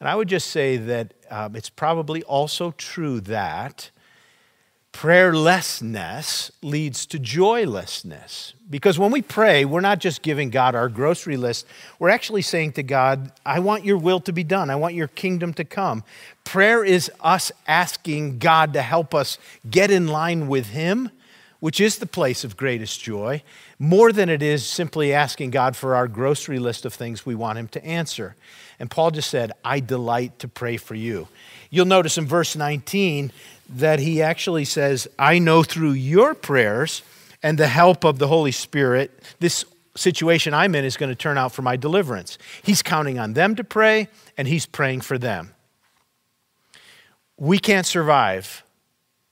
And 0.00 0.08
I 0.08 0.14
would 0.14 0.28
just 0.28 0.48
say 0.48 0.78
that 0.78 1.14
um, 1.32 1.56
it's 1.56 1.70
probably 1.70 2.22
also 2.24 2.72
true 2.72 3.18
that 3.20 3.90
prayerlessness 4.92 6.50
leads 6.60 7.06
to 7.06 7.18
joylessness. 7.18 8.52
Because 8.68 8.98
when 8.98 9.10
we 9.10 9.22
pray, 9.22 9.64
we're 9.64 9.80
not 9.80 9.98
just 9.98 10.20
giving 10.20 10.50
God 10.50 10.74
our 10.74 10.90
grocery 10.90 11.38
list, 11.38 11.66
we're 11.98 12.10
actually 12.10 12.42
saying 12.42 12.72
to 12.72 12.82
God, 12.82 13.32
I 13.46 13.60
want 13.60 13.86
your 13.86 13.96
will 13.96 14.20
to 14.20 14.32
be 14.32 14.44
done, 14.44 14.68
I 14.68 14.76
want 14.76 14.94
your 14.94 15.08
kingdom 15.08 15.54
to 15.54 15.64
come. 15.64 16.04
Prayer 16.44 16.84
is 16.84 17.10
us 17.22 17.50
asking 17.66 18.38
God 18.38 18.74
to 18.74 18.82
help 18.82 19.14
us 19.14 19.38
get 19.68 19.90
in 19.90 20.08
line 20.08 20.48
with 20.48 20.66
Him, 20.68 21.10
which 21.62 21.80
is 21.80 21.98
the 21.98 22.06
place 22.06 22.42
of 22.42 22.56
greatest 22.56 23.00
joy, 23.00 23.40
more 23.78 24.10
than 24.10 24.28
it 24.28 24.42
is 24.42 24.66
simply 24.66 25.14
asking 25.14 25.48
God 25.48 25.76
for 25.76 25.94
our 25.94 26.08
grocery 26.08 26.58
list 26.58 26.84
of 26.84 26.92
things 26.92 27.24
we 27.24 27.36
want 27.36 27.56
Him 27.56 27.68
to 27.68 27.84
answer. 27.84 28.34
And 28.80 28.90
Paul 28.90 29.12
just 29.12 29.30
said, 29.30 29.52
I 29.64 29.78
delight 29.78 30.40
to 30.40 30.48
pray 30.48 30.76
for 30.76 30.96
you. 30.96 31.28
You'll 31.70 31.86
notice 31.86 32.18
in 32.18 32.26
verse 32.26 32.56
19 32.56 33.30
that 33.76 34.00
he 34.00 34.20
actually 34.20 34.64
says, 34.64 35.06
I 35.20 35.38
know 35.38 35.62
through 35.62 35.92
your 35.92 36.34
prayers 36.34 37.02
and 37.44 37.56
the 37.56 37.68
help 37.68 38.02
of 38.02 38.18
the 38.18 38.26
Holy 38.26 38.50
Spirit, 38.50 39.22
this 39.38 39.64
situation 39.94 40.54
I'm 40.54 40.74
in 40.74 40.84
is 40.84 40.96
going 40.96 41.10
to 41.10 41.14
turn 41.14 41.38
out 41.38 41.52
for 41.52 41.62
my 41.62 41.76
deliverance. 41.76 42.38
He's 42.64 42.82
counting 42.82 43.20
on 43.20 43.34
them 43.34 43.54
to 43.54 43.62
pray, 43.62 44.08
and 44.36 44.48
he's 44.48 44.66
praying 44.66 45.02
for 45.02 45.16
them. 45.16 45.54
We 47.36 47.60
can't 47.60 47.86
survive 47.86 48.64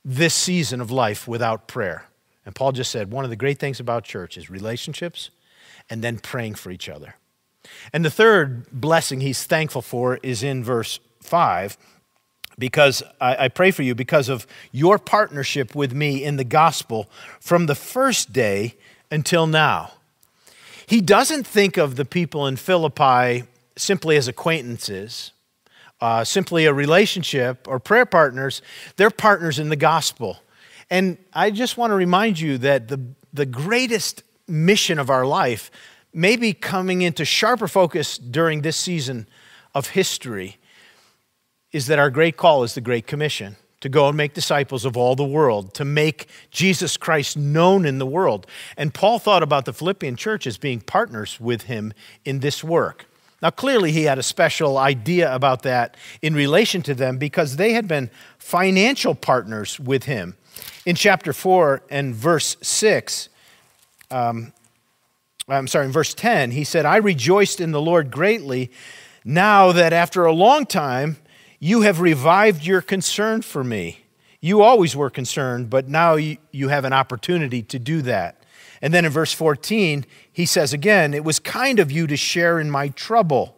this 0.04 0.32
season 0.32 0.80
of 0.80 0.92
life 0.92 1.26
without 1.26 1.66
prayer. 1.66 2.06
And 2.46 2.54
Paul 2.54 2.72
just 2.72 2.90
said 2.90 3.10
one 3.10 3.24
of 3.24 3.30
the 3.30 3.36
great 3.36 3.58
things 3.58 3.80
about 3.80 4.04
church 4.04 4.36
is 4.36 4.50
relationships 4.50 5.30
and 5.88 6.02
then 6.02 6.18
praying 6.18 6.54
for 6.54 6.70
each 6.70 6.88
other. 6.88 7.16
And 7.92 8.04
the 8.04 8.10
third 8.10 8.66
blessing 8.72 9.20
he's 9.20 9.44
thankful 9.44 9.82
for 9.82 10.18
is 10.22 10.42
in 10.42 10.64
verse 10.64 10.98
5 11.22 11.76
because 12.58 13.02
I, 13.20 13.44
I, 13.44 13.48
pray 13.48 13.70
for 13.70 13.82
you 13.82 13.94
because 13.94 14.28
of 14.28 14.46
your 14.70 14.98
partnership 14.98 15.74
with 15.74 15.94
me 15.94 16.22
in 16.22 16.36
the 16.36 16.44
gospel 16.44 17.08
from 17.40 17.66
the 17.66 17.74
first 17.74 18.32
day 18.32 18.76
until 19.10 19.46
now. 19.46 19.92
He 20.86 21.00
doesn't 21.00 21.46
think 21.46 21.76
of 21.76 21.96
the 21.96 22.04
people 22.04 22.46
in 22.46 22.56
Philippi 22.56 23.44
simply 23.76 24.16
as 24.16 24.28
acquaintances, 24.28 25.32
uh, 26.00 26.24
simply 26.24 26.66
a 26.66 26.74
relationship 26.74 27.66
or 27.68 27.78
prayer 27.78 28.06
partners. 28.06 28.60
They're 28.96 29.10
partners 29.10 29.58
in 29.58 29.68
the 29.68 29.76
gospel. 29.76 30.40
And 30.90 31.18
I 31.32 31.50
just 31.50 31.76
want 31.76 31.92
to 31.92 31.94
remind 31.94 32.40
you 32.40 32.58
that 32.58 32.88
the, 32.88 33.00
the 33.32 33.46
greatest 33.46 34.22
mission 34.48 34.98
of 34.98 35.08
our 35.08 35.24
life 35.24 35.70
may 36.12 36.36
be 36.36 36.52
coming 36.52 37.02
into 37.02 37.24
sharper 37.24 37.68
focus 37.68 38.18
during 38.18 38.62
this 38.62 38.76
season 38.76 39.28
of 39.74 39.90
history 39.90 40.56
is 41.72 41.86
that 41.86 42.00
our 42.00 42.10
great 42.10 42.36
call 42.36 42.64
is 42.64 42.74
the 42.74 42.80
Great 42.80 43.06
Commission 43.06 43.56
to 43.80 43.88
go 43.88 44.08
and 44.08 44.16
make 44.16 44.34
disciples 44.34 44.84
of 44.84 44.96
all 44.96 45.16
the 45.16 45.24
world, 45.24 45.72
to 45.74 45.84
make 45.84 46.28
Jesus 46.50 46.96
Christ 46.96 47.36
known 47.36 47.86
in 47.86 47.98
the 47.98 48.06
world. 48.06 48.46
And 48.76 48.92
Paul 48.92 49.18
thought 49.18 49.42
about 49.42 49.64
the 49.64 49.72
Philippian 49.72 50.16
church 50.16 50.46
as 50.46 50.58
being 50.58 50.80
partners 50.80 51.40
with 51.40 51.62
him 51.62 51.94
in 52.24 52.40
this 52.40 52.62
work. 52.62 53.06
Now, 53.40 53.48
clearly, 53.48 53.90
he 53.90 54.02
had 54.02 54.18
a 54.18 54.22
special 54.22 54.76
idea 54.76 55.34
about 55.34 55.62
that 55.62 55.96
in 56.20 56.34
relation 56.34 56.82
to 56.82 56.94
them 56.94 57.16
because 57.16 57.56
they 57.56 57.72
had 57.72 57.88
been 57.88 58.10
financial 58.38 59.14
partners 59.14 59.80
with 59.80 60.04
him. 60.04 60.36
In 60.86 60.96
chapter 60.96 61.32
4 61.32 61.82
and 61.90 62.14
verse 62.14 62.56
6, 62.62 63.28
um, 64.10 64.52
I'm 65.48 65.66
sorry, 65.66 65.86
in 65.86 65.92
verse 65.92 66.14
10, 66.14 66.52
he 66.52 66.64
said, 66.64 66.86
I 66.86 66.96
rejoiced 66.96 67.60
in 67.60 67.72
the 67.72 67.80
Lord 67.80 68.10
greatly 68.10 68.70
now 69.24 69.72
that 69.72 69.92
after 69.92 70.24
a 70.24 70.32
long 70.32 70.66
time 70.66 71.16
you 71.58 71.82
have 71.82 72.00
revived 72.00 72.64
your 72.64 72.80
concern 72.80 73.42
for 73.42 73.62
me. 73.62 74.00
You 74.40 74.62
always 74.62 74.96
were 74.96 75.10
concerned, 75.10 75.68
but 75.68 75.88
now 75.88 76.14
you, 76.14 76.68
have 76.68 76.84
an 76.84 76.94
opportunity 76.94 77.62
to 77.64 77.78
do 77.78 78.00
that. 78.02 78.42
And 78.80 78.94
then 78.94 79.04
in 79.04 79.12
verse 79.12 79.34
14, 79.34 80.06
he 80.32 80.46
says 80.46 80.72
again, 80.72 81.12
It 81.12 81.24
was 81.24 81.38
kind 81.38 81.78
of 81.78 81.92
you 81.92 82.06
to 82.06 82.16
share 82.16 82.58
in 82.58 82.70
my 82.70 82.88
trouble. 82.88 83.54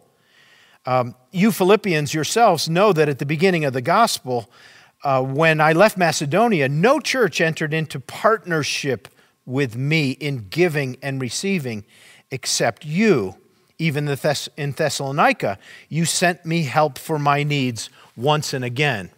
Um, 0.85 1.15
you 1.31 1.53
Philippians 1.53 2.13
yourselves 2.13 2.67
know 2.67 2.91
that 2.91 3.07
at 3.07 3.19
the 3.19 3.25
beginning 3.25 3.63
of 3.63 3.71
the 3.71 3.81
gospel, 3.81 4.49
uh, 5.03 5.21
when 5.21 5.59
I 5.59 5.73
left 5.73 5.97
Macedonia, 5.97 6.69
no 6.69 6.99
church 6.99 7.41
entered 7.41 7.73
into 7.73 7.99
partnership 7.99 9.07
with 9.45 9.75
me 9.75 10.11
in 10.11 10.47
giving 10.49 10.97
and 11.01 11.21
receiving 11.21 11.83
except 12.31 12.85
you. 12.85 13.35
Even 13.79 14.07
in 14.07 14.71
Thessalonica, 14.71 15.57
you 15.89 16.05
sent 16.05 16.45
me 16.45 16.63
help 16.63 16.97
for 16.97 17.19
my 17.19 17.43
needs 17.43 17.89
once 18.15 18.53
and 18.53 18.63
again. 18.63 19.09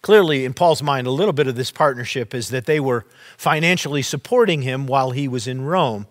Clearly, 0.00 0.44
in 0.44 0.54
Paul's 0.54 0.82
mind, 0.82 1.06
a 1.06 1.10
little 1.10 1.32
bit 1.32 1.46
of 1.46 1.54
this 1.54 1.70
partnership 1.70 2.34
is 2.34 2.48
that 2.48 2.66
they 2.66 2.80
were 2.80 3.04
financially 3.36 4.02
supporting 4.02 4.62
him 4.62 4.86
while 4.86 5.10
he 5.10 5.28
was 5.28 5.46
in 5.46 5.62
Rome. 5.62 6.06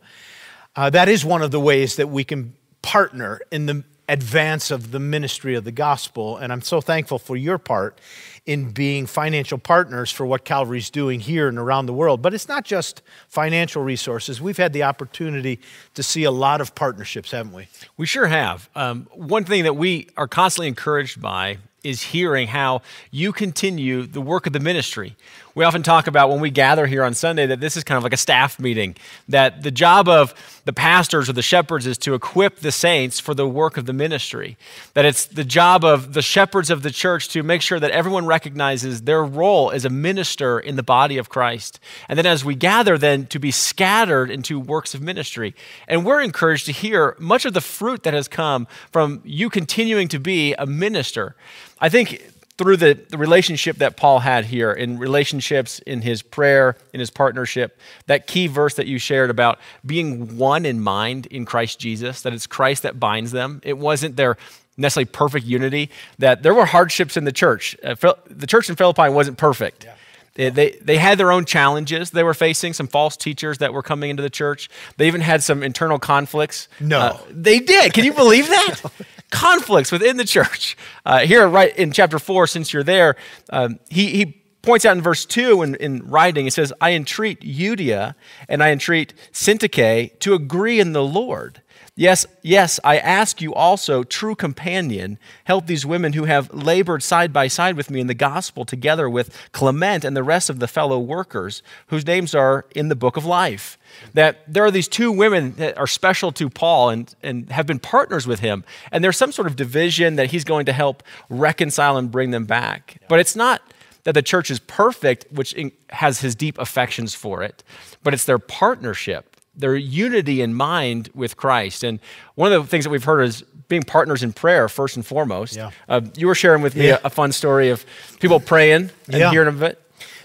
Uh, 0.76 0.90
that 0.90 1.10
is 1.10 1.26
one 1.26 1.42
of 1.42 1.52
the 1.52 1.60
ways 1.60 1.96
that 1.96 2.08
we 2.08 2.24
can 2.24 2.54
partner 2.82 3.42
in 3.52 3.66
the 3.66 3.84
advance 4.08 4.72
of 4.72 4.92
the 4.92 5.00
ministry 5.00 5.56
of 5.56 5.64
the 5.64 5.72
gospel. 5.72 6.38
And 6.38 6.52
I'm 6.52 6.62
so 6.62 6.82
thankful 6.82 7.18
for 7.18 7.36
your 7.36 7.58
part 7.58 8.00
in 8.46 8.72
being 8.72 9.06
financial 9.06 9.58
partners 9.58 10.12
for 10.12 10.26
what 10.26 10.44
Calvary's 10.44 10.90
doing 10.90 11.20
here 11.20 11.48
and 11.48 11.60
around 11.60 11.86
the 11.86 11.94
world. 11.94 12.22
But 12.22 12.34
it's 12.34 12.48
not 12.48 12.66
just 12.66 13.04
financial 13.28 13.84
resources. 13.84 14.42
We've 14.42 14.58
had 14.58 14.74
the 14.74 14.84
opportunity 14.84 15.60
to 15.94 16.02
see 16.02 16.24
a 16.24 16.32
lot 16.32 16.60
of 16.60 16.74
partnerships, 16.74 17.32
haven't 17.32 17.54
we? 17.54 17.68
We 17.98 18.08
sure 18.08 18.28
have. 18.28 18.70
Um, 18.76 19.08
one 19.14 19.46
thing 19.46 19.64
that 19.64 19.76
we 19.76 20.08
are 20.18 20.28
constantly 20.28 20.68
encouraged 20.70 21.22
by 21.22 21.60
is 21.84 22.02
hearing 22.02 22.48
how 22.48 22.82
you 23.10 23.32
continue 23.32 24.06
the 24.06 24.22
work 24.22 24.48
of 24.48 24.54
the 24.54 24.60
ministry. 24.60 25.16
We 25.54 25.66
often 25.66 25.84
talk 25.84 26.08
about 26.08 26.30
when 26.30 26.40
we 26.40 26.50
gather 26.50 26.88
here 26.88 27.04
on 27.04 27.14
Sunday 27.14 27.46
that 27.46 27.60
this 27.60 27.76
is 27.76 27.84
kind 27.84 27.98
of 27.98 28.04
like 28.04 28.14
a 28.14 28.18
staff 28.18 28.60
meeting, 28.60 28.96
that 29.28 29.64
the 29.64 29.72
job 29.72 30.08
of 30.08 30.34
the 30.64 30.72
pastors 30.72 31.28
or 31.28 31.34
the 31.34 31.42
shepherds 31.42 31.86
is 31.86 31.98
to 32.00 32.14
equip 32.14 32.60
the 32.60 32.72
saints 32.72 33.20
for 33.20 33.34
the 33.34 33.48
work 33.48 33.76
of 33.76 33.86
the 33.86 33.94
ministry. 33.94 34.58
That 34.94 35.04
it's 35.04 35.26
the 35.26 35.44
job 35.44 35.84
of 35.84 36.14
the 36.14 36.22
shepherds 36.22 36.70
of 36.70 36.84
the 36.84 36.92
church 36.92 37.28
to 37.30 37.44
make 37.44 37.62
sure 37.62 37.80
that 37.80 37.92
everyone 37.92 38.26
recognizes 38.26 39.02
their 39.02 39.24
role 39.24 39.72
as 39.72 39.84
a 39.84 39.90
minister 39.90 40.60
in 40.60 40.78
the 40.78 40.84
body 40.84 41.18
of 41.18 41.30
Christ. 41.30 41.80
And 42.08 42.18
then 42.18 42.26
as 42.26 42.46
we 42.46 42.56
gather, 42.56 42.98
then 42.98 43.26
to 43.28 43.40
be 43.40 43.52
scattered 43.52 44.32
into 44.32 44.60
works 44.60 44.94
of 44.94 45.02
ministry. 45.02 45.54
And 45.88 46.06
we're 46.06 46.22
encouraged 46.22 46.66
to 46.68 46.72
hear 46.72 47.16
much 47.20 47.46
of 47.46 47.54
the 47.54 47.62
fruit 47.62 48.04
that 48.04 48.14
has 48.14 48.28
come 48.30 48.68
from 48.92 49.22
you 49.26 49.50
continuing 49.50 50.08
to 50.10 50.20
be 50.20 50.54
a 50.54 50.66
minister. 50.66 51.36
I 51.80 51.90
think 51.90 52.31
through 52.62 52.78
the, 52.78 52.94
the 53.10 53.18
relationship 53.18 53.78
that 53.78 53.98
Paul 53.98 54.20
had 54.20 54.46
here, 54.46 54.72
in 54.72 55.00
relationships, 55.00 55.80
in 55.80 56.04
his 56.04 56.22
prayer, 56.22 56.78
in 56.94 57.00
his 57.00 57.10
partnership, 57.10 57.80
that 58.06 58.28
key 58.28 58.46
verse 58.46 58.76
that 58.76 58.86
you 58.86 59.00
shared 59.00 59.32
about 59.32 59.58
being 59.84 60.38
one 60.38 60.64
in 60.64 60.80
mind 60.80 61.26
in 61.26 61.44
Christ 61.44 61.80
Jesus, 61.80 62.22
that 62.22 62.34
it's 62.34 62.46
Christ 62.46 62.84
that 62.84 63.00
binds 63.00 63.32
them. 63.32 63.62
It 63.64 63.80
wasn't 63.80 64.16
their 64.16 64.38
necessarily 64.78 65.06
perfect 65.06 65.48
unity, 65.48 65.90
that 66.20 66.44
there 66.44 66.54
were 66.54 66.68
hardships 66.68 67.18
in 67.18 67.24
the 67.24 67.32
church. 67.32 67.76
Uh, 67.84 67.96
the 68.30 68.46
church 68.46 68.70
in 68.70 68.76
Philippi 68.76 69.10
wasn't 69.10 69.40
perfect. 69.40 69.86
Yeah. 69.86 69.96
They, 70.36 70.80
they 70.82 70.98
had 70.98 71.18
their 71.18 71.32
own 71.32 71.46
challenges. 71.46 72.12
They 72.12 72.24
were 72.24 72.34
facing 72.34 72.74
some 72.74 72.88
false 72.88 73.18
teachers 73.18 73.58
that 73.58 73.74
were 73.74 73.84
coming 73.84 74.10
into 74.10 74.24
the 74.24 74.30
church. 74.30 74.70
They 74.98 75.08
even 75.08 75.22
had 75.22 75.44
some 75.44 75.62
internal 75.62 76.00
conflicts. 76.00 76.70
No. 76.80 77.00
Uh, 77.00 77.18
they 77.30 77.60
did. 77.60 77.94
Can 77.94 78.06
you 78.06 78.14
believe 78.14 78.48
that? 78.48 78.82
conflicts 79.30 79.92
within 79.92 80.18
the 80.18 80.26
church. 80.26 80.78
Uh, 81.06 81.20
here, 81.20 81.48
right 81.48 81.76
in 81.78 81.92
chapter 81.92 82.20
4, 82.20 82.48
since 82.48 82.72
you're 82.72 82.84
there, 82.84 83.16
um, 83.50 83.80
he, 83.90 84.12
he 84.12 84.42
points 84.62 84.86
out 84.86 84.96
in 84.96 85.02
verse 85.02 85.26
2 85.26 85.64
in, 85.64 85.76
in 85.76 86.08
writing, 86.08 86.46
he 86.46 86.50
says, 86.50 86.72
I 86.80 86.92
entreat 86.92 87.42
Euodia 87.42 88.16
and 88.48 88.62
I 88.62 88.72
entreat 88.72 89.14
Syntyche 89.34 90.20
to 90.20 90.34
agree 90.34 90.80
in 90.80 90.94
the 90.94 91.04
Lord. 91.04 91.62
Yes, 91.98 92.26
yes, 92.42 92.80
I 92.86 92.98
ask 92.98 93.42
you 93.42 93.54
also, 93.54 94.04
true 94.04 94.34
companion, 94.34 95.20
help 95.44 95.68
these 95.68 95.86
women 95.86 96.14
who 96.14 96.24
have 96.24 96.52
labored 96.54 97.04
side 97.04 97.34
by 97.34 97.50
side 97.50 97.76
with 97.76 97.92
me 97.92 98.00
in 98.00 98.08
the 98.08 98.14
gospel 98.14 98.64
together 98.64 99.10
with 99.10 99.38
Clement 99.52 100.06
and 100.06 100.16
the 100.16 100.24
rest 100.24 100.50
of 100.50 100.60
the 100.60 100.70
fellow 100.70 100.98
workers 100.98 101.62
whose 101.88 102.08
names 102.08 102.34
are 102.34 102.66
in 102.74 102.88
the 102.88 102.96
book 102.96 103.18
of 103.18 103.26
life. 103.26 103.78
That 104.14 104.42
there 104.48 104.64
are 104.64 104.72
these 104.72 104.88
two 104.88 105.12
women 105.12 105.56
that 105.56 105.78
are 105.78 105.86
special 105.86 106.32
to 106.32 106.50
Paul 106.50 106.92
and, 106.92 107.14
and 107.22 107.52
have 107.52 107.68
been 107.68 107.80
partners 107.80 108.26
with 108.26 108.40
him. 108.40 108.64
And 108.94 109.04
there's 109.04 109.18
some 109.18 109.34
sort 109.34 109.48
of 109.48 109.58
division 109.58 110.16
that 110.16 110.32
he's 110.32 110.46
going 110.46 110.68
to 110.68 110.74
help 110.74 111.04
reconcile 111.30 111.98
and 111.98 112.10
bring 112.10 112.32
them 112.32 112.46
back. 112.46 113.02
But 113.10 113.20
it's 113.20 113.36
not 113.36 113.62
that 114.06 114.14
the 114.14 114.22
church 114.22 114.50
is 114.50 114.60
perfect, 114.60 115.26
which 115.30 115.54
has 115.90 116.22
his 116.22 116.36
deep 116.36 116.58
affections 116.58 117.14
for 117.14 117.44
it, 117.44 117.64
but 118.02 118.14
it's 118.14 118.26
their 118.26 118.40
partnership 118.40 119.31
their 119.56 119.76
unity 119.76 120.42
in 120.42 120.54
mind 120.54 121.10
with 121.14 121.38
Christ. 121.38 121.84
And 121.84 122.00
one 122.36 122.54
of 122.54 122.62
the 122.62 122.68
things 122.68 122.86
that 122.86 122.90
we've 122.90 123.04
heard 123.04 123.22
is 123.22 123.44
being 123.68 123.84
partners 123.84 124.24
in 124.24 124.34
prayer, 124.34 124.68
first 124.70 124.96
and 124.96 125.06
foremost. 125.06 125.56
Yeah. 125.56 125.72
Uh, 125.88 126.02
you 126.16 126.28
were 126.28 126.36
sharing 126.36 126.62
with 126.62 126.76
me 126.76 126.88
yeah. 126.88 126.98
a, 127.04 127.08
a, 127.08 127.10
fun 127.10 127.32
story 127.32 127.70
of 127.70 127.86
people 128.20 128.40
praying 128.40 128.90
and 129.08 129.18
yeah. 129.18 129.32
hearing 129.32 129.48
of 129.48 129.64
it. 129.64 129.81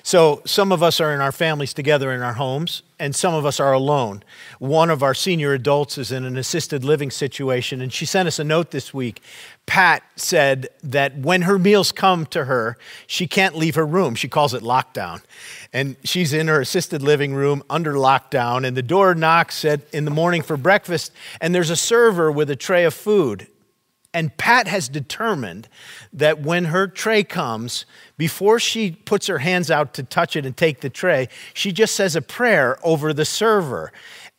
So, 0.07 0.41
some 0.47 0.71
of 0.71 0.85
us 0.85 1.01
are 1.01 1.13
in 1.13 1.21
our 1.21 1.33
families 1.33 1.75
together 1.75 2.13
in 2.13 2.23
our 2.23 2.35
homes, 2.35 2.85
and 2.97 3.13
some 3.13 3.35
of 3.35 3.45
us 3.45 3.59
are 3.59 3.73
alone. 3.73 4.23
One 4.61 4.89
of 4.89 5.03
our 5.03 5.15
senior 5.15 5.53
adults 5.53 5.99
is 5.99 6.13
in 6.13 6.25
an 6.25 6.37
assisted 6.37 6.85
living 6.85 7.11
situation, 7.11 7.81
and 7.81 7.93
she 7.93 8.07
sent 8.07 8.29
us 8.29 8.39
a 8.39 8.45
note 8.45 8.71
this 8.71 8.95
week. 8.95 9.21
Pat 9.67 10.05
said 10.15 10.69
that 10.85 11.19
when 11.19 11.43
her 11.43 11.59
meals 11.59 11.91
come 11.91 12.25
to 12.27 12.45
her, 12.45 12.79
she 13.09 13.27
can't 13.27 13.57
leave 13.57 13.75
her 13.75 13.85
room. 13.85 14.15
She 14.15 14.29
calls 14.29 14.55
it 14.55 14.63
lockdown. 14.63 15.25
And 15.73 15.97
she's 16.05 16.33
in 16.33 16.47
her 16.47 16.61
assisted 16.61 17.03
living 17.03 17.35
room 17.35 17.65
under 17.69 17.95
lockdown, 17.95 18.65
and 18.65 18.77
the 18.77 18.83
door 18.83 19.13
knocks 19.17 19.65
at, 19.65 19.93
in 19.93 20.05
the 20.05 20.13
morning 20.13 20.43
for 20.43 20.57
breakfast, 20.57 21.11
and 21.41 21.53
there's 21.53 21.71
a 21.71 21.75
server 21.75 22.31
with 22.31 22.49
a 22.49 22.55
tray 22.55 22.85
of 22.85 22.95
food. 22.95 23.49
And 24.17 24.35
Pat 24.39 24.67
has 24.67 24.89
determined 24.89 25.69
that 26.15 26.41
when 26.41 26.65
her 26.65 26.87
tray 26.87 27.23
comes, 27.23 27.85
before 28.17 28.59
she 28.59 28.93
puts 28.93 29.27
her 29.27 29.41
hands 29.41 29.71
out 29.71 29.93
to 29.93 30.03
touch 30.03 30.37
it 30.37 30.47
and 30.47 30.57
take 30.57 30.81
the 30.81 30.89
tray, 30.89 31.29
she 31.53 31.71
just 31.71 31.95
says 31.95 32.17
a 32.17 32.23
prayer 32.23 32.79
over 32.83 33.13
the 33.13 33.27
server. 33.27 33.93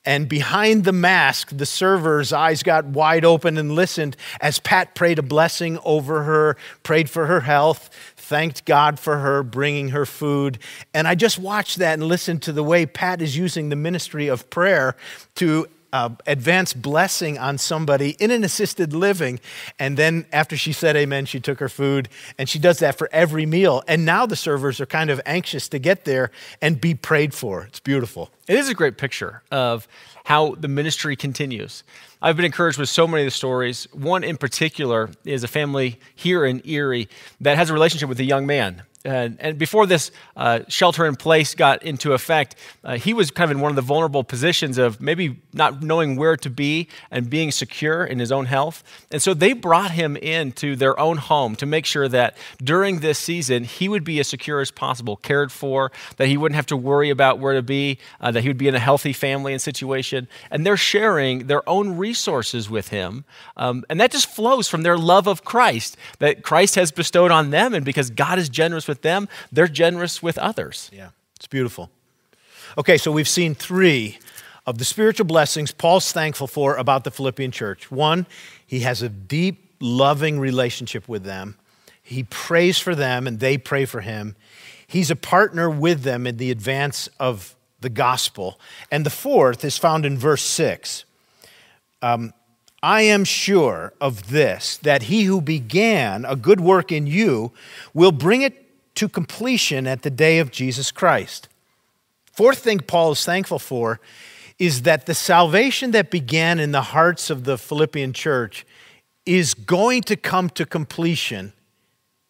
And 0.04 0.28
behind 0.28 0.84
the 0.84 0.94
mask, 0.94 1.56
the 1.56 1.68
server's 1.68 2.34
eyes 2.34 2.64
got 2.64 2.86
wide 2.86 3.24
open 3.24 3.56
and 3.56 3.74
listened 3.74 4.18
as 4.42 4.58
Pat 4.58 4.96
prayed 4.96 5.20
a 5.20 5.22
blessing 5.22 5.78
over 5.86 6.24
her, 6.24 6.58
prayed 6.82 7.08
for 7.08 7.28
her 7.28 7.42
health, 7.42 7.92
thanked 8.16 8.66
God 8.66 8.98
for 8.98 9.20
her 9.20 9.44
bringing 9.44 9.90
her 9.90 10.08
food. 10.08 10.58
And 10.96 11.08
I 11.08 11.14
just 11.14 11.38
watched 11.38 11.78
that 11.78 11.94
and 11.94 12.04
listened 12.08 12.42
to 12.44 12.52
the 12.52 12.64
way 12.64 12.88
Pat 12.88 13.22
is 13.22 13.38
using 13.38 13.70
the 13.70 13.76
ministry 13.76 14.28
of 14.28 14.50
prayer 14.50 14.96
to 15.36 15.68
uh, 15.94 16.10
advance 16.26 16.74
blessing 16.74 17.38
on 17.38 17.58
somebody 17.58 18.12
in 18.20 18.32
an 18.32 18.44
assisted 18.44 18.94
living. 18.94 19.40
And 19.80 19.98
then 19.98 20.26
after 20.32 20.58
she 20.58 20.74
said 20.74 20.96
amen, 20.96 21.26
she 21.26 21.40
took 21.40 21.60
her 21.60 21.70
food. 21.70 22.10
And 22.38 22.48
she 22.50 22.60
does 22.60 22.80
that 22.80 22.98
for 22.98 23.10
every 23.12 23.46
meal. 23.46 23.84
And 23.88 24.06
now 24.06 24.26
the 24.26 24.36
servers 24.36 24.80
are 24.82 24.86
kind 24.86 25.10
of 25.10 25.22
anxious 25.26 25.70
to 25.70 25.80
get 25.80 26.06
there 26.06 26.32
and 26.62 26.80
be 26.80 26.94
prayed 26.94 27.34
for. 27.34 27.64
It's 27.64 27.80
beautiful. 27.80 28.30
It 28.48 28.58
is 28.58 28.70
a 28.70 28.74
great 28.74 28.98
picture 28.98 29.44
of 29.52 29.88
how 30.26 30.56
the 30.56 30.68
ministry 30.68 31.16
continues. 31.16 31.84
I've 32.22 32.36
been 32.36 32.46
encouraged 32.46 32.80
with 32.80 32.90
so 32.90 33.08
many 33.08 33.24
of 33.24 33.28
the 33.28 33.32
stories. 33.32 33.88
One 33.94 34.24
in 34.24 34.38
particular 34.38 35.10
is 35.24 35.44
a 35.44 35.48
family 35.48 36.00
here 36.16 36.46
in 36.46 36.62
Erie 36.66 37.10
that 37.42 37.58
has 37.58 37.70
a 37.70 37.74
relationship 37.74 38.10
with 38.10 38.20
a 38.20 38.24
young 38.24 38.48
man 38.48 38.84
and, 39.08 39.38
and 39.40 39.58
before 39.58 39.86
this 39.86 40.12
uh, 40.36 40.60
shelter 40.68 41.06
in 41.06 41.16
place 41.16 41.56
got 41.56 41.82
into 41.84 42.14
effect, 42.14 42.56
uh, 42.84 42.98
he 42.98 43.14
was 43.14 43.32
kind 43.32 43.50
of 43.50 43.56
in 43.56 43.62
one 43.62 43.72
of 43.72 43.78
the 43.78 43.82
vulnerable 43.82 44.24
positions 44.24 44.78
of 44.78 45.00
maybe 45.00 45.40
not 45.54 45.82
knowing 45.82 46.18
where 46.18 46.36
to 46.38 46.50
be 46.50 46.90
and 47.10 47.30
being 47.30 47.52
secure 47.52 48.04
in 48.04 48.20
his 48.20 48.32
own 48.32 48.46
health. 48.46 48.84
And 49.10 49.22
so 49.22 49.34
they 49.34 49.54
brought 49.54 49.92
him 49.92 50.18
into 50.18 50.76
their 50.76 51.00
own 51.00 51.18
home 51.18 51.56
to 51.56 51.66
make 51.66 51.86
sure 51.86 52.10
that 52.10 52.36
during 52.62 53.00
this 53.00 53.18
season 53.18 53.64
he 53.64 53.88
would 53.88 54.04
be 54.04 54.20
as 54.20 54.28
secure 54.28 54.60
as 54.60 54.72
possible, 54.72 55.16
cared 55.16 55.52
for, 55.52 55.92
that 56.18 56.28
he 56.28 56.36
wouldn't 56.36 56.58
have 56.58 56.66
to 56.68 56.78
worry 56.78 57.10
about 57.10 57.40
where 57.40 57.54
to 57.54 57.62
be, 57.62 58.00
uh, 58.20 58.32
that 58.32 58.42
he 58.42 58.50
would 58.50 58.58
be 58.58 58.68
in 58.68 58.76
a 58.76 58.80
healthy 58.80 59.14
family 59.14 59.54
and 59.54 59.62
situation. 59.62 60.28
And 60.52 60.66
they're 60.66 60.76
sharing 60.76 61.48
their 61.48 61.68
own 61.70 61.96
resources 62.08 62.70
with 62.70 62.88
him. 62.90 63.26
Um, 63.58 63.84
and 63.90 64.00
that 64.00 64.12
just 64.12 64.30
flows 64.30 64.68
from 64.70 64.84
their 64.84 64.98
love 64.98 65.28
of 65.28 65.44
Christ 65.44 65.98
that 66.20 66.42
Christ 66.42 66.76
has 66.76 66.92
bestowed 66.92 67.32
on 67.32 67.50
them. 67.50 67.74
And 67.74 67.84
because 67.84 68.10
God 68.10 68.40
is 68.40 68.50
generous 68.50 68.88
with 68.88 69.02
them, 69.02 69.28
they're 69.52 69.68
generous 69.68 70.24
with 70.24 70.38
others. 70.38 70.90
Yeah, 70.94 71.10
it's 71.36 71.48
beautiful. 71.48 71.90
Okay, 72.78 72.98
so 72.98 73.12
we've 73.12 73.28
seen 73.28 73.56
three 73.56 74.20
of 74.66 74.78
the 74.78 74.86
spiritual 74.86 75.26
blessings 75.26 75.72
Paul's 75.72 76.12
thankful 76.12 76.48
for 76.48 76.76
about 76.76 77.04
the 77.04 77.12
Philippian 77.12 77.52
church. 77.52 77.92
One, 77.92 78.26
he 78.66 78.82
has 78.82 79.02
a 79.02 79.10
deep, 79.10 79.76
loving 79.80 80.40
relationship 80.40 81.08
with 81.08 81.24
them. 81.24 81.58
He 82.02 82.24
prays 82.24 82.80
for 82.80 82.96
them 82.96 83.28
and 83.28 83.40
they 83.40 83.58
pray 83.58 83.86
for 83.86 84.02
him. 84.02 84.36
He's 84.86 85.12
a 85.12 85.16
partner 85.16 85.70
with 85.70 86.04
them 86.04 86.26
in 86.26 86.38
the 86.38 86.52
advance 86.52 87.10
of 87.20 87.56
the 87.82 87.90
gospel. 87.90 88.60
And 88.90 89.06
the 89.06 89.10
fourth 89.10 89.66
is 89.66 89.78
found 89.78 90.06
in 90.06 90.18
verse 90.18 90.44
6. 90.44 91.04
Um, 92.02 92.34
I 92.84 93.02
am 93.02 93.24
sure 93.24 93.94
of 94.00 94.30
this, 94.30 94.78
that 94.78 95.04
he 95.04 95.24
who 95.24 95.42
began 95.42 96.26
a 96.26 96.36
good 96.36 96.62
work 96.62 96.92
in 96.92 97.08
you 97.08 97.52
will 97.94 98.12
bring 98.12 98.44
it 98.44 98.96
to 98.96 99.10
completion 99.10 99.88
at 99.88 100.04
the 100.04 100.10
day 100.10 100.40
of 100.40 100.52
Jesus 100.52 100.92
Christ. 100.92 101.50
Fourth 102.32 102.60
thing 102.60 102.80
Paul 102.80 103.12
is 103.12 103.26
thankful 103.26 103.60
for 103.60 104.00
is 104.60 104.84
that 104.84 105.06
the 105.06 105.14
salvation 105.14 105.92
that 105.92 106.10
began 106.10 106.60
in 106.60 106.72
the 106.72 106.82
hearts 106.82 107.30
of 107.30 107.44
the 107.44 107.58
Philippian 107.58 108.14
church 108.14 108.66
is 109.26 109.54
going 109.54 110.02
to 110.04 110.16
come 110.16 110.50
to 110.52 110.66
completion 110.66 111.54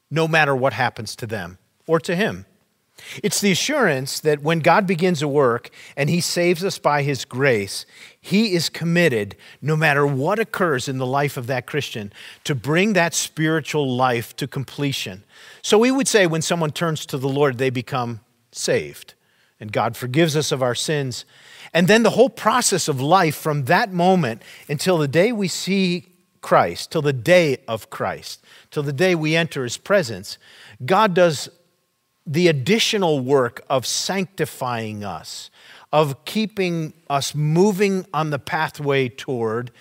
no 0.10 0.28
matter 0.28 0.56
what 0.56 0.74
happens 0.74 1.16
to 1.18 1.28
them 1.28 1.58
or 1.86 2.00
to 2.00 2.16
him. 2.16 2.46
It's 3.24 3.42
the 3.42 3.52
assurance 3.52 4.20
that 4.20 4.42
when 4.42 4.60
God 4.60 4.86
begins 4.88 5.22
a 5.22 5.28
work 5.28 5.70
and 5.96 6.10
He 6.10 6.22
saves 6.22 6.64
us 6.64 6.80
by 6.80 7.04
His 7.04 7.26
grace, 7.26 7.86
He 8.20 8.54
is 8.54 8.70
committed, 8.70 9.36
no 9.62 9.76
matter 9.76 10.06
what 10.06 10.40
occurs 10.40 10.88
in 10.88 10.98
the 10.98 11.06
life 11.06 11.38
of 11.38 11.48
that 11.48 11.66
Christian, 11.66 12.12
to 12.44 12.56
bring 12.56 12.94
that 12.94 13.14
spiritual 13.14 13.96
life 13.96 14.36
to 14.38 14.48
completion. 14.48 15.24
So 15.62 15.78
we 15.78 15.92
would 15.92 16.08
say 16.08 16.28
when 16.28 16.42
someone 16.42 16.72
turns 16.72 17.06
to 17.08 17.18
the 17.18 17.30
Lord, 17.30 17.58
they 17.58 17.70
become 17.70 18.22
saved, 18.52 19.14
and 19.60 19.72
God 19.72 19.96
forgives 19.96 20.36
us 20.36 20.52
of 20.52 20.62
our 20.62 20.76
sins. 20.76 21.26
And 21.74 21.88
then 21.88 22.04
the 22.04 22.12
whole 22.12 22.30
process 22.30 22.88
of 22.88 23.02
life 23.02 23.36
from 23.36 23.66
that 23.66 23.92
moment 23.92 24.42
until 24.70 24.98
the 24.98 25.08
day 25.08 25.32
we 25.32 25.48
see 25.48 26.08
Christ, 26.42 26.92
till 26.92 27.02
the 27.02 27.14
day 27.14 27.58
of 27.68 27.90
Christ, 27.90 28.44
till 28.72 28.84
the 28.84 28.94
day 28.94 29.16
we 29.16 29.36
enter 29.36 29.64
His 29.64 29.78
presence, 29.78 30.38
God 30.86 31.14
does 31.14 31.50
the 32.28 32.50
additional 32.50 33.22
work 33.22 33.64
of 33.70 33.86
sanctifying 33.86 35.04
us, 35.04 35.50
of 35.92 36.26
keeping 36.26 36.94
us 37.10 37.34
moving 37.34 38.06
on 38.14 38.30
the 38.30 38.40
pathway 38.40 39.08
toward 39.08 39.72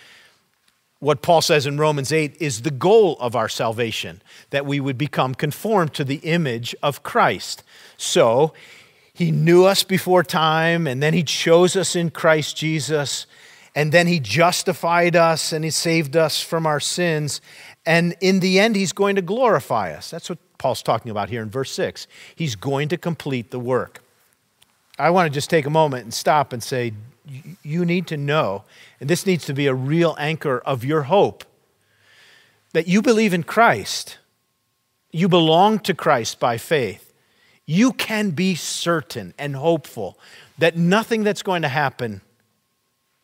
what 0.99 1.21
Paul 1.21 1.41
says 1.41 1.67
in 1.67 1.77
Romans 1.77 2.11
8 2.11 2.37
is 2.39 2.63
the 2.63 2.71
goal 2.71 3.17
of 3.19 3.35
our 3.35 3.49
salvation, 3.49 4.21
that 4.49 4.65
we 4.65 4.79
would 4.79 4.97
become 4.97 5.35
conformed 5.35 5.93
to 5.93 6.03
the 6.03 6.15
image 6.15 6.75
of 6.81 7.03
Christ. 7.03 7.63
So, 7.97 8.53
he 9.13 9.31
knew 9.31 9.65
us 9.65 9.83
before 9.83 10.23
time, 10.23 10.87
and 10.87 11.01
then 11.01 11.13
he 11.13 11.23
chose 11.23 11.75
us 11.75 11.95
in 11.95 12.11
Christ 12.11 12.55
Jesus, 12.55 13.25
and 13.75 13.91
then 13.91 14.07
he 14.07 14.19
justified 14.19 15.15
us 15.15 15.51
and 15.53 15.63
he 15.63 15.69
saved 15.69 16.15
us 16.15 16.41
from 16.41 16.65
our 16.65 16.79
sins. 16.79 17.41
And 17.85 18.15
in 18.21 18.39
the 18.39 18.59
end, 18.59 18.75
he's 18.75 18.91
going 18.91 19.15
to 19.17 19.21
glorify 19.21 19.93
us. 19.93 20.09
That's 20.09 20.29
what 20.29 20.39
Paul's 20.57 20.81
talking 20.81 21.11
about 21.11 21.29
here 21.29 21.41
in 21.41 21.49
verse 21.49 21.71
6. 21.71 22.07
He's 22.35 22.55
going 22.55 22.89
to 22.89 22.97
complete 22.97 23.51
the 23.51 23.59
work. 23.59 24.03
I 24.99 25.09
want 25.11 25.31
to 25.31 25.33
just 25.33 25.49
take 25.49 25.65
a 25.65 25.69
moment 25.69 26.03
and 26.03 26.13
stop 26.13 26.53
and 26.53 26.63
say, 26.63 26.93
you 27.61 27.85
need 27.85 28.07
to 28.07 28.17
know, 28.17 28.63
and 28.99 29.09
this 29.09 29.25
needs 29.25 29.45
to 29.45 29.53
be 29.53 29.67
a 29.67 29.73
real 29.73 30.15
anchor 30.17 30.59
of 30.59 30.83
your 30.83 31.03
hope, 31.03 31.43
that 32.73 32.87
you 32.87 33.01
believe 33.01 33.33
in 33.33 33.43
Christ. 33.43 34.17
You 35.11 35.27
belong 35.27 35.79
to 35.79 35.93
Christ 35.93 36.39
by 36.39 36.57
faith. 36.57 37.13
You 37.65 37.91
can 37.91 38.31
be 38.31 38.55
certain 38.55 39.33
and 39.37 39.55
hopeful 39.55 40.17
that 40.57 40.77
nothing 40.77 41.23
that's 41.23 41.43
going 41.43 41.61
to 41.63 41.67
happen 41.67 42.21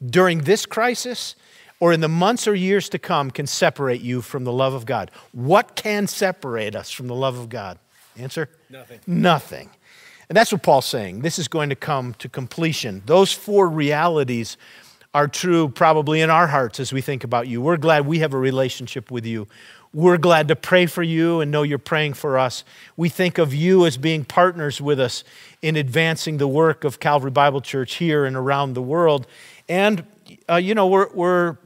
during 0.05 0.39
this 0.39 0.65
crisis 0.65 1.35
or 1.83 1.91
in 1.91 1.99
the 1.99 2.07
months 2.07 2.47
or 2.47 2.55
years 2.55 2.87
to 2.87 2.97
come 2.97 3.29
can 3.29 3.45
separate 3.45 3.99
you 3.99 4.21
from 4.21 4.45
the 4.45 4.53
love 4.53 4.73
of 4.73 4.85
God. 4.85 5.11
What 5.33 5.75
can 5.75 6.07
separate 6.07 6.77
us 6.77 6.91
from 6.91 7.07
the 7.07 7.13
love 7.13 7.37
of 7.37 7.49
God? 7.49 7.77
Answer? 8.15 8.47
Nothing. 8.69 9.01
Nothing. 9.05 9.69
And 10.29 10.37
that's 10.37 10.53
what 10.53 10.63
Paul's 10.63 10.85
saying. 10.85 11.23
This 11.23 11.37
is 11.37 11.49
going 11.49 11.67
to 11.71 11.75
come 11.75 12.13
to 12.19 12.29
completion. 12.29 13.01
Those 13.05 13.33
four 13.33 13.67
realities 13.67 14.55
are 15.13 15.27
true 15.27 15.67
probably 15.67 16.21
in 16.21 16.29
our 16.29 16.47
hearts 16.47 16.79
as 16.79 16.93
we 16.93 17.01
think 17.01 17.25
about 17.25 17.49
you. 17.49 17.61
We're 17.61 17.75
glad 17.75 18.05
we 18.05 18.19
have 18.19 18.33
a 18.33 18.37
relationship 18.37 19.11
with 19.11 19.25
you. 19.25 19.49
We're 19.93 20.17
glad 20.17 20.47
to 20.47 20.55
pray 20.55 20.85
for 20.85 21.03
you 21.03 21.41
and 21.41 21.51
know 21.51 21.63
you're 21.63 21.79
praying 21.79 22.13
for 22.13 22.39
us. 22.39 22.63
We 22.95 23.09
think 23.09 23.37
of 23.37 23.53
you 23.53 23.85
as 23.85 23.97
being 23.97 24.23
partners 24.23 24.79
with 24.79 25.01
us 25.01 25.25
in 25.61 25.75
advancing 25.75 26.37
the 26.37 26.47
work 26.47 26.85
of 26.85 27.01
Calvary 27.01 27.31
Bible 27.31 27.59
Church 27.59 27.95
here 27.95 28.23
and 28.23 28.37
around 28.37 28.73
the 28.73 28.81
world. 28.81 29.27
And, 29.67 30.05
uh, 30.49 30.55
you 30.55 30.75
know, 30.75 30.87
we're, 30.87 31.09
we're 31.13 31.57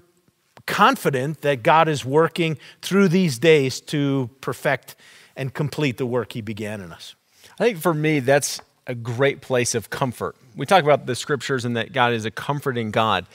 confident 0.67 1.41
that 1.41 1.63
God 1.63 1.88
is 1.88 2.06
working 2.06 2.60
through 2.84 3.08
these 3.08 3.39
days 3.39 3.82
to 3.82 4.30
perfect 4.41 4.95
and 5.36 5.53
complete 5.53 5.97
the 5.97 6.06
work 6.06 6.34
He 6.34 6.41
began 6.41 6.82
in 6.82 6.91
us. 6.91 7.15
I 7.60 7.63
think 7.63 7.80
for 7.80 7.93
me, 7.93 8.19
that's 8.19 8.62
a 8.86 8.93
great 8.93 9.41
place 9.41 9.73
of 9.75 9.89
comfort. 9.89 10.36
We 10.56 10.65
talk 10.65 10.84
about 10.84 11.06
the 11.06 11.15
scriptures 11.15 11.65
and 11.65 11.75
that 11.75 11.91
God 11.91 12.13
is 12.13 12.25
a 12.25 12.32
comforting 12.32 12.91
God. 12.91 13.25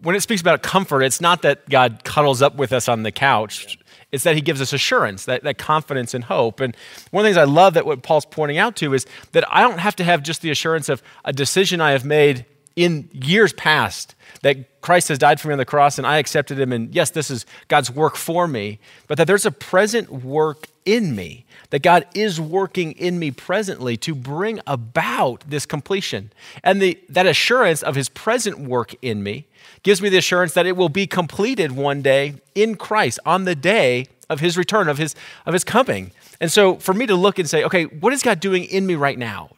When 0.00 0.16
it 0.16 0.20
speaks 0.20 0.40
about 0.40 0.62
comfort, 0.62 1.02
it's 1.02 1.20
not 1.20 1.42
that 1.42 1.68
God 1.68 2.02
cuddles 2.04 2.42
up 2.42 2.56
with 2.56 2.72
us 2.72 2.88
on 2.88 3.02
the 3.02 3.12
couch. 3.12 3.78
It's 4.10 4.24
that 4.24 4.34
he 4.34 4.40
gives 4.40 4.60
us 4.60 4.72
assurance, 4.72 5.24
that, 5.26 5.42
that 5.44 5.58
confidence 5.58 6.12
and 6.12 6.24
hope. 6.24 6.60
And 6.60 6.76
one 7.10 7.24
of 7.24 7.24
the 7.24 7.34
things 7.34 7.38
I 7.38 7.50
love 7.50 7.74
that 7.74 7.86
what 7.86 8.02
Paul's 8.02 8.26
pointing 8.26 8.58
out 8.58 8.76
to 8.76 8.94
is 8.94 9.06
that 9.32 9.44
I 9.50 9.60
don't 9.62 9.78
have 9.78 9.96
to 9.96 10.04
have 10.04 10.22
just 10.22 10.42
the 10.42 10.50
assurance 10.50 10.88
of 10.88 11.02
a 11.24 11.32
decision 11.32 11.80
I 11.80 11.92
have 11.92 12.04
made 12.04 12.44
in 12.76 13.08
years 13.12 13.52
past 13.52 14.14
that 14.42 14.80
Christ 14.80 15.08
has 15.08 15.18
died 15.18 15.40
for 15.40 15.48
me 15.48 15.52
on 15.52 15.58
the 15.58 15.64
cross 15.64 15.98
and 15.98 16.06
I 16.06 16.18
accepted 16.18 16.58
him, 16.58 16.72
and 16.72 16.94
yes, 16.94 17.10
this 17.10 17.30
is 17.30 17.46
God's 17.68 17.90
work 17.90 18.16
for 18.16 18.48
me, 18.48 18.78
but 19.06 19.18
that 19.18 19.26
there's 19.26 19.46
a 19.46 19.52
present 19.52 20.10
work 20.10 20.66
in 20.84 21.14
me, 21.14 21.44
that 21.70 21.82
God 21.82 22.06
is 22.14 22.40
working 22.40 22.92
in 22.92 23.18
me 23.18 23.30
presently 23.30 23.96
to 23.98 24.14
bring 24.14 24.60
about 24.66 25.44
this 25.46 25.64
completion. 25.66 26.32
And 26.64 26.82
the, 26.82 26.98
that 27.08 27.26
assurance 27.26 27.82
of 27.82 27.94
his 27.94 28.08
present 28.08 28.58
work 28.58 28.94
in 29.02 29.22
me 29.22 29.46
gives 29.82 30.02
me 30.02 30.08
the 30.08 30.18
assurance 30.18 30.54
that 30.54 30.66
it 30.66 30.76
will 30.76 30.88
be 30.88 31.06
completed 31.06 31.72
one 31.72 32.02
day 32.02 32.34
in 32.54 32.74
Christ 32.76 33.20
on 33.24 33.44
the 33.44 33.54
day 33.54 34.06
of 34.28 34.40
his 34.40 34.56
return, 34.56 34.88
of 34.88 34.98
his, 34.98 35.14
of 35.46 35.52
his 35.52 35.62
coming. 35.62 36.10
And 36.40 36.50
so 36.50 36.76
for 36.76 36.94
me 36.94 37.06
to 37.06 37.14
look 37.14 37.38
and 37.38 37.48
say, 37.48 37.62
okay, 37.64 37.84
what 37.84 38.12
is 38.12 38.22
God 38.22 38.40
doing 38.40 38.64
in 38.64 38.86
me 38.86 38.94
right 38.94 39.18
now? 39.18 39.50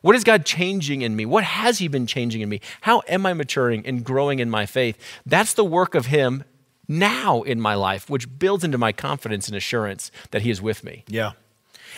What 0.00 0.14
is 0.14 0.24
God 0.24 0.44
changing 0.44 1.02
in 1.02 1.16
me? 1.16 1.26
What 1.26 1.44
has 1.44 1.78
He 1.78 1.88
been 1.88 2.06
changing 2.06 2.40
in 2.40 2.48
me? 2.48 2.60
How 2.82 3.02
am 3.08 3.26
I 3.26 3.32
maturing 3.32 3.84
and 3.86 4.04
growing 4.04 4.38
in 4.38 4.50
my 4.50 4.66
faith? 4.66 4.96
That's 5.26 5.54
the 5.54 5.64
work 5.64 5.94
of 5.94 6.06
Him 6.06 6.44
now 6.86 7.42
in 7.42 7.60
my 7.60 7.74
life, 7.74 8.08
which 8.08 8.38
builds 8.38 8.64
into 8.64 8.78
my 8.78 8.92
confidence 8.92 9.48
and 9.48 9.56
assurance 9.56 10.10
that 10.30 10.42
He 10.42 10.50
is 10.50 10.62
with 10.62 10.84
me. 10.84 11.04
Yeah. 11.08 11.32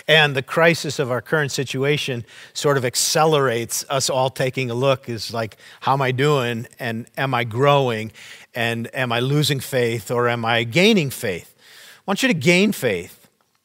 And 0.09 0.35
the 0.35 0.43
crisis 0.43 0.99
of 0.99 1.11
our 1.11 1.21
current 1.21 1.53
situation 1.53 2.25
sort 2.55 2.77
of 2.77 2.85
accelerates 2.85 3.85
us 3.91 4.09
all 4.09 4.31
taking 4.31 4.71
a 4.71 4.75
look 4.75 5.09
is 5.09 5.33
like, 5.33 5.57
how 5.81 5.93
am 5.93 6.03
I 6.03 6.13
doing? 6.13 6.67
And 6.79 7.07
am 7.19 7.35
I 7.35 7.45
growing? 7.45 8.13
And 8.55 8.93
am 8.95 9.13
I 9.13 9.21
losing 9.21 9.61
faith 9.61 10.11
or 10.11 10.29
am 10.29 10.45
I 10.45 10.65
gaining 10.65 11.11
faith? 11.11 11.55
I 11.99 12.03
want 12.07 12.23
you 12.23 12.29
to 12.29 12.35
gain 12.35 12.73
faith. 12.73 13.20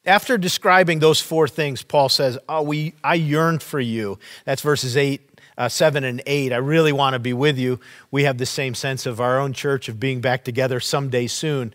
After 0.06 0.38
describing 0.38 1.00
those 1.00 1.20
four 1.20 1.48
things, 1.48 1.82
Paul 1.82 2.08
says, 2.08 2.38
oh, 2.48 2.62
we, 2.62 2.94
I 3.02 3.14
yearn 3.14 3.58
for 3.58 3.80
you. 3.80 4.18
That's 4.44 4.62
verses 4.62 4.96
8 4.96 5.20
uh, 5.58 5.68
7 5.68 6.04
and 6.04 6.22
8. 6.26 6.52
I 6.52 6.56
really 6.56 6.92
want 6.92 7.14
to 7.14 7.18
be 7.18 7.32
with 7.32 7.58
you. 7.58 7.80
We 8.10 8.24
have 8.24 8.38
the 8.38 8.46
same 8.46 8.74
sense 8.74 9.06
of 9.06 9.20
our 9.20 9.38
own 9.38 9.52
church 9.52 9.88
of 9.88 9.98
being 9.98 10.20
back 10.20 10.44
together 10.44 10.80
someday 10.80 11.26
soon. 11.26 11.72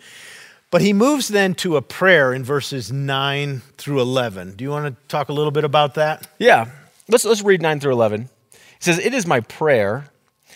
But 0.69 0.81
he 0.81 0.93
moves 0.93 1.27
then 1.27 1.55
to 1.55 1.75
a 1.75 1.81
prayer 1.81 2.33
in 2.33 2.43
verses 2.43 2.91
9 2.91 3.61
through 3.77 4.01
11. 4.01 4.55
Do 4.55 4.63
you 4.63 4.69
want 4.69 4.95
to 4.95 5.07
talk 5.07 5.29
a 5.29 5.33
little 5.33 5.51
bit 5.51 5.63
about 5.63 5.95
that? 5.95 6.27
Yeah. 6.39 6.69
Let's, 7.09 7.25
let's 7.25 7.41
read 7.41 7.61
9 7.61 7.79
through 7.79 7.93
11. 7.93 8.29
He 8.51 8.57
says, 8.79 8.99
It 8.99 9.13
is 9.13 9.27
my 9.27 9.41
prayer 9.41 10.05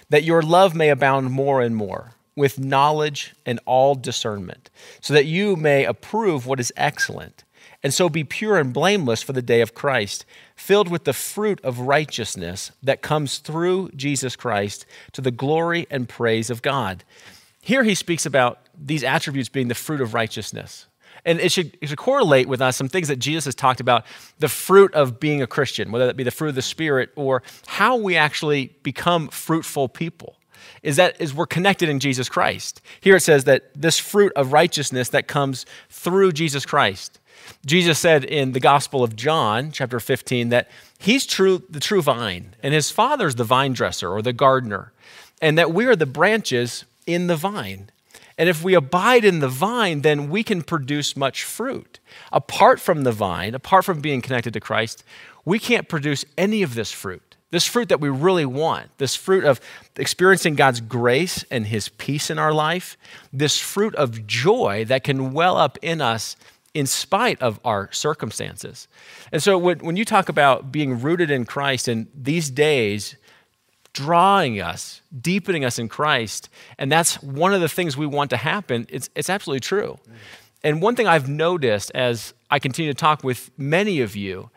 that 0.10 0.24
your 0.24 0.42
love 0.42 0.76
may 0.76 0.90
abound 0.90 1.32
more 1.32 1.62
and 1.62 1.76
more 1.76 2.12
with 2.36 2.60
knowledge 2.60 3.34
and 3.46 3.60
all 3.66 3.96
discernment, 3.96 4.70
so 5.00 5.14
that 5.14 5.26
you 5.26 5.56
may 5.56 5.86
approve 5.86 6.46
what 6.46 6.60
is 6.60 6.72
excellent, 6.76 7.45
and 7.86 7.94
so 7.94 8.10
be 8.10 8.24
pure 8.24 8.58
and 8.58 8.74
blameless 8.74 9.22
for 9.22 9.32
the 9.32 9.44
day 9.44 9.62
of 9.62 9.76
Christ, 9.76 10.26
filled 10.56 10.90
with 10.90 11.04
the 11.04 11.14
fruit 11.14 11.64
of 11.64 11.82
righteousness 11.82 12.72
that 12.82 13.04
comes 13.04 13.38
through 13.38 13.92
Jesus 13.96 14.36
Christ 14.36 14.88
to 15.12 15.22
the 15.22 15.30
glory 15.30 15.86
and 15.92 16.10
praise 16.10 16.50
of 16.50 16.64
God. 16.64 17.04
Here 17.62 17.84
he 17.84 17.94
speaks 17.94 18.26
about 18.26 18.58
these 18.76 19.04
attributes 19.04 19.50
being 19.50 19.68
the 19.68 19.76
fruit 19.76 20.02
of 20.02 20.16
righteousness. 20.16 20.88
And 21.26 21.40
it 21.40 21.52
should, 21.52 21.78
it 21.80 21.90
should 21.90 22.00
correlate 22.00 22.48
with 22.48 22.60
us 22.60 22.76
some 22.76 22.90
things 22.90 23.08
that 23.08 23.20
Jesus 23.20 23.46
has 23.46 23.54
talked 23.54 23.80
about 23.80 24.04
the 24.40 24.50
fruit 24.50 24.92
of 24.96 25.20
being 25.20 25.44
a 25.44 25.48
Christian, 25.48 25.92
whether 25.92 26.08
that 26.08 26.18
be 26.18 26.24
the 26.24 26.32
fruit 26.32 26.50
of 26.50 26.56
the 26.56 26.64
Spirit 26.64 27.12
or 27.16 27.44
how 27.68 27.98
we 27.98 28.16
actually 28.16 28.76
become 28.82 29.28
fruitful 29.28 29.90
people 29.90 30.38
is 30.82 30.96
that 30.96 31.20
is 31.22 31.36
we're 31.36 31.46
connected 31.46 31.90
in 31.90 32.00
Jesus 32.00 32.30
Christ. 32.30 32.82
Here 33.00 33.16
it 33.16 33.22
says 33.22 33.44
that 33.44 33.70
this 33.76 34.00
fruit 34.00 34.34
of 34.36 34.54
righteousness 34.54 35.10
that 35.10 35.28
comes 35.28 35.68
through 35.90 36.32
Jesus 36.32 36.66
Christ. 36.66 37.20
Jesus 37.66 38.00
said 38.00 38.24
in 38.24 38.52
the 38.52 38.60
Gospel 38.60 39.04
of 39.04 39.16
John, 39.16 39.72
chapter 39.72 40.00
15, 40.00 40.50
that 40.50 40.70
he's 40.98 41.26
true, 41.26 41.64
the 41.70 41.80
true 41.80 42.02
vine, 42.02 42.56
and 42.62 42.74
his 42.74 42.92
father's 42.92 43.36
the 43.36 43.44
vine 43.44 43.74
dresser 43.74 44.10
or 44.10 44.22
the 44.22 44.34
gardener, 44.34 44.92
and 45.42 45.58
that 45.58 45.74
we 45.74 45.86
are 45.86 45.96
the 45.96 46.06
branches 46.06 46.86
in 47.06 47.28
the 47.28 47.36
vine. 47.36 47.90
And 48.38 48.50
if 48.50 48.64
we 48.64 48.74
abide 48.74 49.24
in 49.24 49.40
the 49.40 49.48
vine, 49.48 50.02
then 50.02 50.30
we 50.30 50.44
can 50.44 50.62
produce 50.62 51.16
much 51.16 51.44
fruit. 51.44 52.00
Apart 52.32 52.80
from 52.82 53.04
the 53.04 53.12
vine, 53.12 53.56
apart 53.56 53.86
from 53.86 54.02
being 54.02 54.22
connected 54.22 54.54
to 54.54 54.60
Christ, 54.60 55.04
we 55.46 55.58
can't 55.58 55.88
produce 55.88 56.26
any 56.38 56.62
of 56.62 56.76
this 56.76 56.92
fruit. 56.92 57.22
This 57.52 57.66
fruit 57.66 57.88
that 57.90 58.02
we 58.02 58.10
really 58.10 58.46
want, 58.46 58.98
this 58.98 59.16
fruit 59.16 59.46
of 59.46 59.62
experiencing 59.96 60.56
God's 60.56 60.82
grace 60.82 61.46
and 61.50 61.68
His 61.68 61.88
peace 61.88 62.30
in 62.30 62.38
our 62.38 62.52
life, 62.52 62.98
this 63.32 63.58
fruit 63.58 63.96
of 63.96 64.28
joy 64.28 64.84
that 64.86 65.06
can 65.06 65.32
well 65.32 65.56
up 65.56 65.78
in 65.82 66.02
us 66.02 66.36
in 66.76 66.86
spite 66.86 67.42
of 67.42 67.58
our 67.64 67.90
circumstances. 67.94 68.88
And 69.32 69.42
so 69.42 69.58
when, 69.58 69.96
you 69.96 70.04
talk 70.04 70.28
about 70.28 70.74
being 70.74 71.02
rooted 71.02 71.32
in 71.32 71.46
Christ 71.46 71.88
in 71.88 72.08
these 72.14 72.52
days, 72.52 73.16
drawing 73.94 74.60
us, 74.60 75.02
deepening 75.20 75.64
us 75.64 75.80
in 75.80 75.88
Christ. 75.88 76.50
And 76.78 76.92
that's 76.92 77.24
one 77.24 77.54
of 77.54 77.62
the 77.62 77.70
things 77.70 77.96
we 77.96 78.06
want 78.06 78.30
to 78.32 78.38
happen. 78.38 78.86
It's, 78.90 79.10
it's 79.16 79.30
absolutely 79.30 79.62
true. 79.62 79.98
And 80.64 80.82
one 80.82 80.98
thing 80.98 81.08
I've 81.08 81.30
noticed 81.30 81.92
as 81.96 82.34
I 82.52 82.60
continue 82.60 82.92
to 82.92 82.98
talk 82.98 83.24
with 83.24 83.50
many 83.58 84.02
of 84.02 84.18
you 84.18 84.50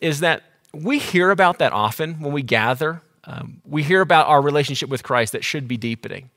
is 0.00 0.20
that 0.20 0.44
we 0.72 1.00
hear 1.00 1.30
about 1.30 1.58
that 1.58 1.72
often 1.72 2.20
when 2.20 2.32
we 2.32 2.42
gather. 2.42 3.02
Um, 3.24 3.62
we 3.64 3.82
hear 3.82 4.00
about 4.00 4.28
our 4.28 4.40
relationship 4.40 4.88
with 4.88 5.02
Christ 5.02 5.32
that 5.32 5.42
should 5.42 5.66
be 5.66 5.76
deepening. 5.76 6.30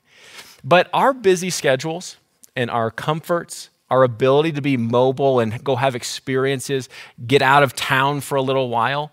But 0.64 0.90
our 0.94 1.14
busy 1.14 1.52
schedules 1.52 2.18
and 2.56 2.72
our 2.72 2.90
comforts, 2.90 3.70
our 3.90 4.04
ability 4.04 4.52
to 4.54 4.62
be 4.62 4.78
mobile 4.78 5.40
and 5.40 5.64
go 5.64 5.76
have 5.76 5.96
experiences, 5.96 6.90
get 7.26 7.42
out 7.42 7.64
of 7.64 7.76
town 7.76 8.22
for 8.22 8.36
a 8.36 8.42
little 8.42 8.70
while, 8.70 9.12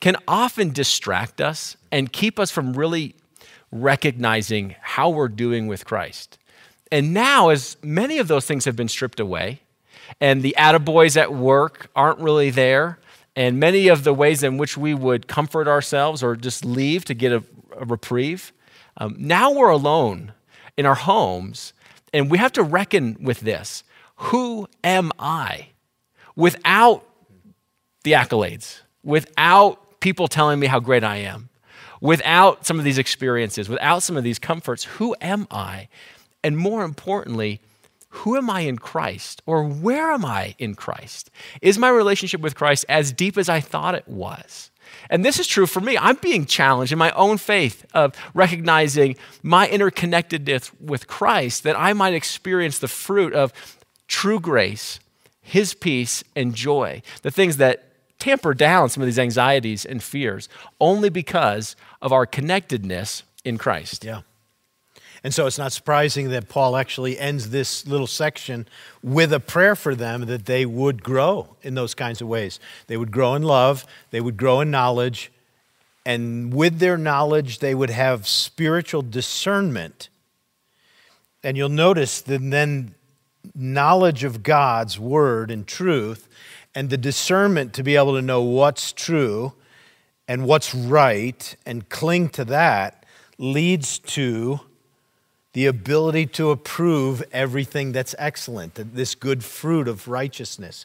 can 0.00 0.16
often 0.26 0.72
distract 0.72 1.40
us 1.40 1.76
and 1.92 2.12
keep 2.12 2.38
us 2.38 2.50
from 2.50 2.72
really 2.72 3.14
recognizing 3.70 4.74
how 4.80 5.10
we're 5.10 5.28
doing 5.28 5.66
with 5.66 5.84
Christ. 5.84 6.38
And 6.90 7.12
now, 7.12 7.50
as 7.50 7.76
many 7.82 8.18
of 8.18 8.28
those 8.28 8.46
things 8.46 8.64
have 8.64 8.76
been 8.76 8.88
stripped 8.88 9.20
away, 9.20 9.60
and 10.20 10.42
the 10.42 10.54
attaboys 10.58 11.16
at 11.16 11.34
work 11.34 11.90
aren't 11.94 12.18
really 12.18 12.50
there, 12.50 12.98
and 13.36 13.60
many 13.60 13.88
of 13.88 14.04
the 14.04 14.14
ways 14.14 14.42
in 14.42 14.56
which 14.56 14.76
we 14.76 14.94
would 14.94 15.28
comfort 15.28 15.68
ourselves 15.68 16.22
or 16.22 16.34
just 16.34 16.64
leave 16.64 17.04
to 17.04 17.14
get 17.14 17.30
a, 17.30 17.44
a 17.76 17.84
reprieve, 17.84 18.52
um, 18.96 19.14
now 19.18 19.52
we're 19.52 19.68
alone 19.68 20.32
in 20.76 20.86
our 20.86 20.94
homes, 20.94 21.72
and 22.12 22.30
we 22.30 22.38
have 22.38 22.52
to 22.52 22.62
reckon 22.62 23.16
with 23.20 23.40
this 23.40 23.84
Who 24.18 24.68
am 24.82 25.12
I? 25.18 25.68
Without 26.34 27.04
the 28.04 28.12
accolades, 28.12 28.80
without 29.02 30.00
people 30.00 30.28
telling 30.28 30.58
me 30.58 30.66
how 30.66 30.80
great 30.80 31.04
I 31.04 31.16
am, 31.16 31.48
without 32.00 32.66
some 32.66 32.78
of 32.78 32.84
these 32.84 32.98
experiences, 32.98 33.68
without 33.68 34.02
some 34.02 34.16
of 34.16 34.24
these 34.24 34.38
comforts, 34.38 34.84
who 34.84 35.14
am 35.20 35.46
I? 35.50 35.88
And 36.42 36.56
more 36.56 36.84
importantly, 36.84 37.60
who 38.10 38.36
am 38.36 38.48
I 38.50 38.60
in 38.60 38.78
Christ? 38.78 39.42
Or 39.46 39.64
where 39.64 40.10
am 40.10 40.24
I 40.24 40.54
in 40.58 40.74
Christ? 40.74 41.30
Is 41.60 41.78
my 41.78 41.88
relationship 41.88 42.40
with 42.40 42.54
Christ 42.54 42.84
as 42.88 43.12
deep 43.12 43.36
as 43.36 43.48
I 43.48 43.60
thought 43.60 43.94
it 43.94 44.08
was? 44.08 44.70
And 45.10 45.24
this 45.24 45.38
is 45.38 45.46
true 45.46 45.66
for 45.66 45.80
me. 45.80 45.98
I'm 45.98 46.16
being 46.16 46.46
challenged 46.46 46.92
in 46.92 46.98
my 46.98 47.10
own 47.12 47.36
faith 47.38 47.84
of 47.94 48.14
recognizing 48.34 49.16
my 49.42 49.68
interconnectedness 49.68 50.70
with 50.80 51.06
Christ 51.06 51.62
that 51.64 51.78
I 51.78 51.92
might 51.92 52.14
experience 52.14 52.78
the 52.78 52.88
fruit 52.88 53.34
of 53.34 53.52
true 54.08 54.40
grace, 54.40 54.98
His 55.40 55.74
peace, 55.74 56.24
and 56.34 56.54
joy. 56.54 57.02
The 57.22 57.30
things 57.30 57.58
that 57.58 57.84
tamper 58.18 58.54
down 58.54 58.88
some 58.88 59.02
of 59.02 59.06
these 59.06 59.18
anxieties 59.18 59.84
and 59.84 60.02
fears 60.02 60.48
only 60.80 61.08
because 61.08 61.76
of 62.02 62.12
our 62.12 62.26
connectedness 62.26 63.22
in 63.44 63.58
Christ. 63.58 64.04
Yeah. 64.04 64.22
And 65.24 65.34
so 65.34 65.46
it's 65.46 65.58
not 65.58 65.72
surprising 65.72 66.30
that 66.30 66.48
Paul 66.48 66.76
actually 66.76 67.18
ends 67.18 67.50
this 67.50 67.86
little 67.86 68.06
section 68.06 68.68
with 69.02 69.32
a 69.32 69.40
prayer 69.40 69.74
for 69.74 69.94
them 69.94 70.26
that 70.26 70.46
they 70.46 70.64
would 70.64 71.02
grow 71.02 71.56
in 71.62 71.74
those 71.74 71.94
kinds 71.94 72.20
of 72.20 72.28
ways. 72.28 72.60
They 72.86 72.96
would 72.96 73.10
grow 73.10 73.34
in 73.34 73.42
love, 73.42 73.84
they 74.10 74.20
would 74.20 74.36
grow 74.36 74.60
in 74.60 74.70
knowledge, 74.70 75.32
and 76.06 76.54
with 76.54 76.78
their 76.78 76.96
knowledge, 76.96 77.58
they 77.58 77.74
would 77.74 77.90
have 77.90 78.26
spiritual 78.26 79.02
discernment. 79.02 80.08
And 81.42 81.56
you'll 81.56 81.68
notice 81.68 82.22
that 82.22 82.38
then 82.50 82.94
knowledge 83.54 84.24
of 84.24 84.42
God's 84.42 84.98
word 84.98 85.50
and 85.50 85.66
truth 85.66 86.28
and 86.74 86.90
the 86.90 86.96
discernment 86.96 87.72
to 87.74 87.82
be 87.82 87.96
able 87.96 88.14
to 88.14 88.22
know 88.22 88.42
what's 88.42 88.92
true 88.92 89.54
and 90.26 90.44
what's 90.44 90.74
right 90.74 91.56
and 91.66 91.88
cling 91.88 92.28
to 92.30 92.44
that 92.44 93.04
leads 93.38 93.98
to 94.00 94.60
the 95.54 95.66
ability 95.66 96.26
to 96.26 96.50
approve 96.50 97.22
everything 97.32 97.92
that's 97.92 98.14
excellent, 98.18 98.74
this 98.94 99.14
good 99.14 99.42
fruit 99.42 99.88
of 99.88 100.06
righteousness. 100.06 100.84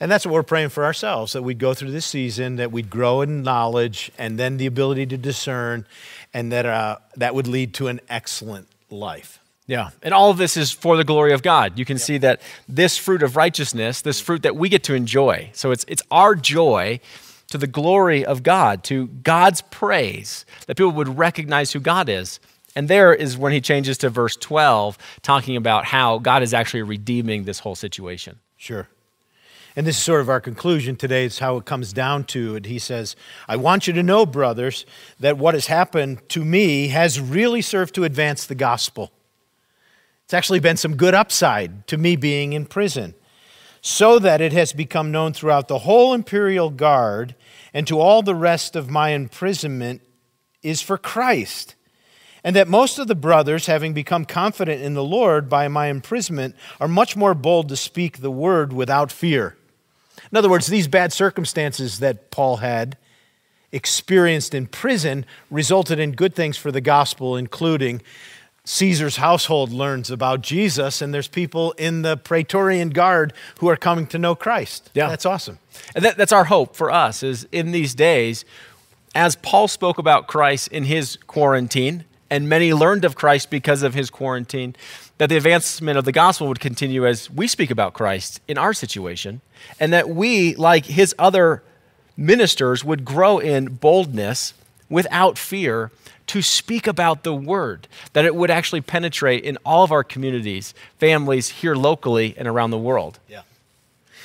And 0.00 0.10
that's 0.10 0.24
what 0.24 0.32
we're 0.32 0.44
praying 0.44 0.68
for 0.68 0.84
ourselves 0.84 1.32
that 1.32 1.42
we'd 1.42 1.58
go 1.58 1.74
through 1.74 1.90
this 1.90 2.06
season, 2.06 2.56
that 2.56 2.70
we'd 2.70 2.88
grow 2.88 3.20
in 3.20 3.42
knowledge, 3.42 4.12
and 4.16 4.38
then 4.38 4.56
the 4.56 4.66
ability 4.66 5.06
to 5.06 5.18
discern, 5.18 5.86
and 6.32 6.52
that 6.52 6.66
uh, 6.66 6.98
that 7.16 7.34
would 7.34 7.48
lead 7.48 7.74
to 7.74 7.88
an 7.88 8.00
excellent 8.08 8.68
life. 8.90 9.40
Yeah, 9.68 9.90
and 10.02 10.14
all 10.14 10.30
of 10.30 10.38
this 10.38 10.56
is 10.56 10.72
for 10.72 10.96
the 10.96 11.04
glory 11.04 11.32
of 11.34 11.42
God. 11.42 11.78
You 11.78 11.84
can 11.84 11.98
yep. 11.98 12.02
see 12.02 12.18
that 12.18 12.40
this 12.68 12.96
fruit 12.96 13.22
of 13.22 13.36
righteousness, 13.36 14.00
this 14.00 14.18
fruit 14.18 14.42
that 14.42 14.56
we 14.56 14.70
get 14.70 14.82
to 14.84 14.94
enjoy. 14.94 15.50
So 15.52 15.70
it's 15.70 15.84
it's 15.86 16.02
our 16.10 16.34
joy 16.34 17.00
to 17.50 17.58
the 17.58 17.66
glory 17.66 18.24
of 18.24 18.42
God, 18.42 18.82
to 18.84 19.08
God's 19.08 19.60
praise, 19.60 20.46
that 20.66 20.76
people 20.76 20.92
would 20.92 21.18
recognize 21.18 21.72
who 21.72 21.80
God 21.80 22.08
is. 22.08 22.40
And 22.74 22.88
there 22.88 23.12
is 23.14 23.36
when 23.36 23.52
he 23.52 23.60
changes 23.60 23.98
to 23.98 24.10
verse 24.10 24.36
12, 24.36 24.96
talking 25.22 25.56
about 25.56 25.84
how 25.84 26.18
God 26.18 26.42
is 26.42 26.54
actually 26.54 26.82
redeeming 26.82 27.44
this 27.44 27.58
whole 27.58 27.74
situation. 27.74 28.38
Sure. 28.56 28.88
And 29.76 29.86
this 29.86 29.96
is 29.96 30.02
sort 30.02 30.20
of 30.20 30.28
our 30.28 30.40
conclusion 30.40 30.96
today. 30.96 31.24
It's 31.24 31.38
how 31.38 31.56
it 31.56 31.64
comes 31.64 31.92
down 31.92 32.24
to 32.24 32.56
it. 32.56 32.66
He 32.66 32.78
says, 32.78 33.16
I 33.46 33.56
want 33.56 33.86
you 33.86 33.92
to 33.94 34.02
know, 34.02 34.26
brothers, 34.26 34.86
that 35.20 35.38
what 35.38 35.54
has 35.54 35.66
happened 35.66 36.26
to 36.30 36.44
me 36.44 36.88
has 36.88 37.20
really 37.20 37.62
served 37.62 37.94
to 37.94 38.04
advance 38.04 38.46
the 38.46 38.54
gospel. 38.54 39.12
It's 40.28 40.34
actually 40.34 40.60
been 40.60 40.76
some 40.76 40.94
good 40.96 41.14
upside 41.14 41.86
to 41.86 41.96
me 41.96 42.14
being 42.14 42.52
in 42.52 42.66
prison, 42.66 43.14
so 43.80 44.18
that 44.18 44.42
it 44.42 44.52
has 44.52 44.74
become 44.74 45.10
known 45.10 45.32
throughout 45.32 45.68
the 45.68 45.78
whole 45.78 46.12
imperial 46.12 46.68
guard 46.68 47.34
and 47.72 47.86
to 47.86 47.98
all 47.98 48.20
the 48.20 48.34
rest 48.34 48.76
of 48.76 48.90
my 48.90 49.12
imprisonment 49.12 50.02
is 50.62 50.82
for 50.82 50.98
Christ. 50.98 51.76
And 52.44 52.54
that 52.56 52.68
most 52.68 52.98
of 52.98 53.06
the 53.06 53.14
brothers, 53.14 53.64
having 53.64 53.94
become 53.94 54.26
confident 54.26 54.82
in 54.82 54.92
the 54.92 55.02
Lord 55.02 55.48
by 55.48 55.66
my 55.66 55.86
imprisonment, 55.86 56.54
are 56.78 56.88
much 56.88 57.16
more 57.16 57.32
bold 57.32 57.70
to 57.70 57.76
speak 57.76 58.18
the 58.18 58.30
word 58.30 58.74
without 58.74 59.10
fear. 59.10 59.56
In 60.30 60.36
other 60.36 60.50
words, 60.50 60.66
these 60.66 60.88
bad 60.88 61.10
circumstances 61.10 62.00
that 62.00 62.30
Paul 62.30 62.58
had 62.58 62.98
experienced 63.72 64.52
in 64.52 64.66
prison 64.66 65.24
resulted 65.50 65.98
in 65.98 66.12
good 66.12 66.34
things 66.34 66.58
for 66.58 66.70
the 66.70 66.82
gospel, 66.82 67.34
including 67.34 68.02
Caesar's 68.70 69.16
household 69.16 69.72
learns 69.72 70.10
about 70.10 70.42
Jesus, 70.42 71.00
and 71.00 71.14
there's 71.14 71.26
people 71.26 71.72
in 71.78 72.02
the 72.02 72.18
Praetorian 72.18 72.90
Guard 72.90 73.32
who 73.60 73.68
are 73.70 73.76
coming 73.76 74.06
to 74.08 74.18
know 74.18 74.34
Christ. 74.34 74.90
Yeah. 74.92 75.08
That's 75.08 75.24
awesome. 75.24 75.58
And 75.94 76.04
that, 76.04 76.18
that's 76.18 76.32
our 76.32 76.44
hope 76.44 76.76
for 76.76 76.90
us 76.90 77.22
is 77.22 77.48
in 77.50 77.72
these 77.72 77.94
days, 77.94 78.44
as 79.14 79.36
Paul 79.36 79.68
spoke 79.68 79.96
about 79.96 80.26
Christ 80.26 80.68
in 80.68 80.84
his 80.84 81.16
quarantine, 81.26 82.04
and 82.28 82.46
many 82.46 82.74
learned 82.74 83.06
of 83.06 83.14
Christ 83.14 83.48
because 83.48 83.82
of 83.82 83.94
his 83.94 84.10
quarantine, 84.10 84.76
that 85.16 85.30
the 85.30 85.38
advancement 85.38 85.96
of 85.96 86.04
the 86.04 86.12
gospel 86.12 86.46
would 86.48 86.60
continue 86.60 87.06
as 87.06 87.30
we 87.30 87.48
speak 87.48 87.70
about 87.70 87.94
Christ 87.94 88.42
in 88.48 88.58
our 88.58 88.74
situation, 88.74 89.40
and 89.80 89.94
that 89.94 90.10
we, 90.10 90.54
like 90.56 90.84
his 90.84 91.14
other 91.18 91.62
ministers, 92.18 92.84
would 92.84 93.06
grow 93.06 93.38
in 93.38 93.76
boldness 93.76 94.52
without 94.88 95.38
fear 95.38 95.90
to 96.28 96.42
speak 96.42 96.86
about 96.86 97.22
the 97.22 97.34
word, 97.34 97.88
that 98.12 98.24
it 98.24 98.34
would 98.34 98.50
actually 98.50 98.80
penetrate 98.80 99.44
in 99.44 99.56
all 99.64 99.82
of 99.82 99.90
our 99.90 100.04
communities, 100.04 100.74
families 100.98 101.48
here 101.48 101.74
locally 101.74 102.34
and 102.36 102.46
around 102.46 102.70
the 102.70 102.78
world. 102.78 103.18
Yeah. 103.28 103.42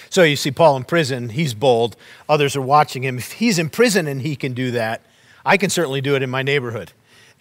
So 0.10 0.24
you 0.24 0.36
see 0.36 0.52
Paul 0.52 0.78
in 0.78 0.84
prison, 0.84 1.30
he's 1.30 1.54
bold. 1.54 1.96
Others 2.30 2.56
are 2.56 2.62
watching 2.62 3.04
him. 3.04 3.18
If 3.18 3.32
he's 3.34 3.58
in 3.58 3.70
prison 3.70 4.06
and 4.06 4.22
he 4.22 4.36
can 4.36 4.54
do 4.54 4.72
that, 4.72 5.02
I 5.46 5.58
can 5.58 5.70
certainly 5.70 6.02
do 6.02 6.16
it 6.16 6.22
in 6.22 6.30
my 6.30 6.44
neighborhood. 6.44 6.92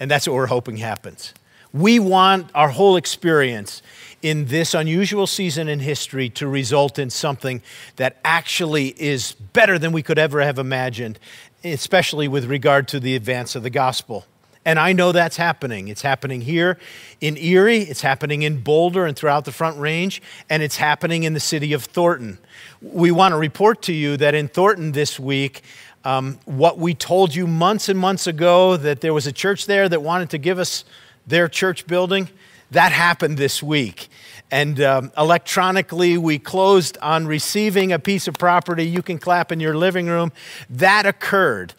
And 0.01 0.11
that's 0.11 0.27
what 0.27 0.35
we're 0.35 0.47
hoping 0.47 0.79
happens. 0.79 1.35
We 1.73 1.99
want 1.99 2.51
our 2.55 2.69
whole 2.69 2.97
experience 2.97 3.83
in 4.23 4.47
this 4.47 4.73
unusual 4.73 5.27
season 5.27 5.69
in 5.69 5.81
history 5.81 6.29
to 6.31 6.47
result 6.47 6.99
in 6.99 7.11
something 7.11 7.61
that 7.97 8.17
actually 8.25 8.89
is 9.01 9.33
better 9.33 9.79
than 9.79 9.93
we 9.93 10.03
could 10.03 10.19
ever 10.19 10.41
have 10.41 10.59
imagined, 10.59 11.19
especially 11.65 12.29
with 12.29 12.45
regard 12.47 12.89
to 12.89 13.01
the 13.01 13.15
advance 13.17 13.55
of 13.55 13.63
the 13.63 13.71
gospel. 13.71 14.27
And 14.65 14.79
I 14.79 14.93
know 14.93 15.11
that's 15.11 15.37
happening. 15.37 15.89
It's 15.89 16.03
happening 16.03 16.43
here 16.43 16.79
in 17.21 17.37
Erie, 17.37 17.79
it's 17.83 18.03
happening 18.03 18.43
in 18.43 18.61
Boulder 18.61 19.07
and 19.07 19.17
throughout 19.17 19.45
the 19.45 19.53
Front 19.53 19.79
Range, 19.79 20.23
and 20.49 20.63
it's 20.63 20.77
happening 20.77 21.25
in 21.25 21.35
the 21.35 21.41
city 21.41 21.73
of 21.73 21.83
Thornton. 21.85 22.39
We 22.81 23.11
want 23.11 23.33
to 23.33 23.39
report 23.39 23.83
to 23.83 23.93
you 23.93 24.17
that 24.19 24.35
in 24.35 24.47
Thornton 24.47 24.93
this 24.93 25.19
week, 25.19 25.63
um, 26.05 26.39
what 26.45 26.79
we 26.79 26.95
told 26.95 27.35
you 27.35 27.47
months 27.47 27.89
and 27.89 27.99
months 27.99 28.27
ago 28.27 28.77
that 28.77 29.01
there 29.01 29.15
was 29.15 29.27
a 29.27 29.33
church 29.33 29.67
there 29.67 29.89
that 29.89 30.03
wanted 30.03 30.31
to 30.31 30.39
give 30.39 30.59
us 30.59 30.85
their 31.27 31.49
church 31.49 31.87
building, 31.87 32.29
that 32.73 32.93
happened 32.93 33.39
this 33.39 33.63
week. 33.63 34.09
And 34.51 34.81
um, 34.83 35.13
electronically, 35.17 36.19
we 36.19 36.39
closed 36.39 36.99
on 37.01 37.27
receiving 37.27 37.93
a 37.93 37.99
piece 37.99 38.29
of 38.29 38.35
property 38.35 38.85
you 38.85 39.03
can 39.03 39.19
clap 39.19 39.51
in 39.51 39.61
your 39.61 39.75
living 39.75 40.09
room. 40.09 40.33
That 40.69 41.07
occurred. 41.07 41.73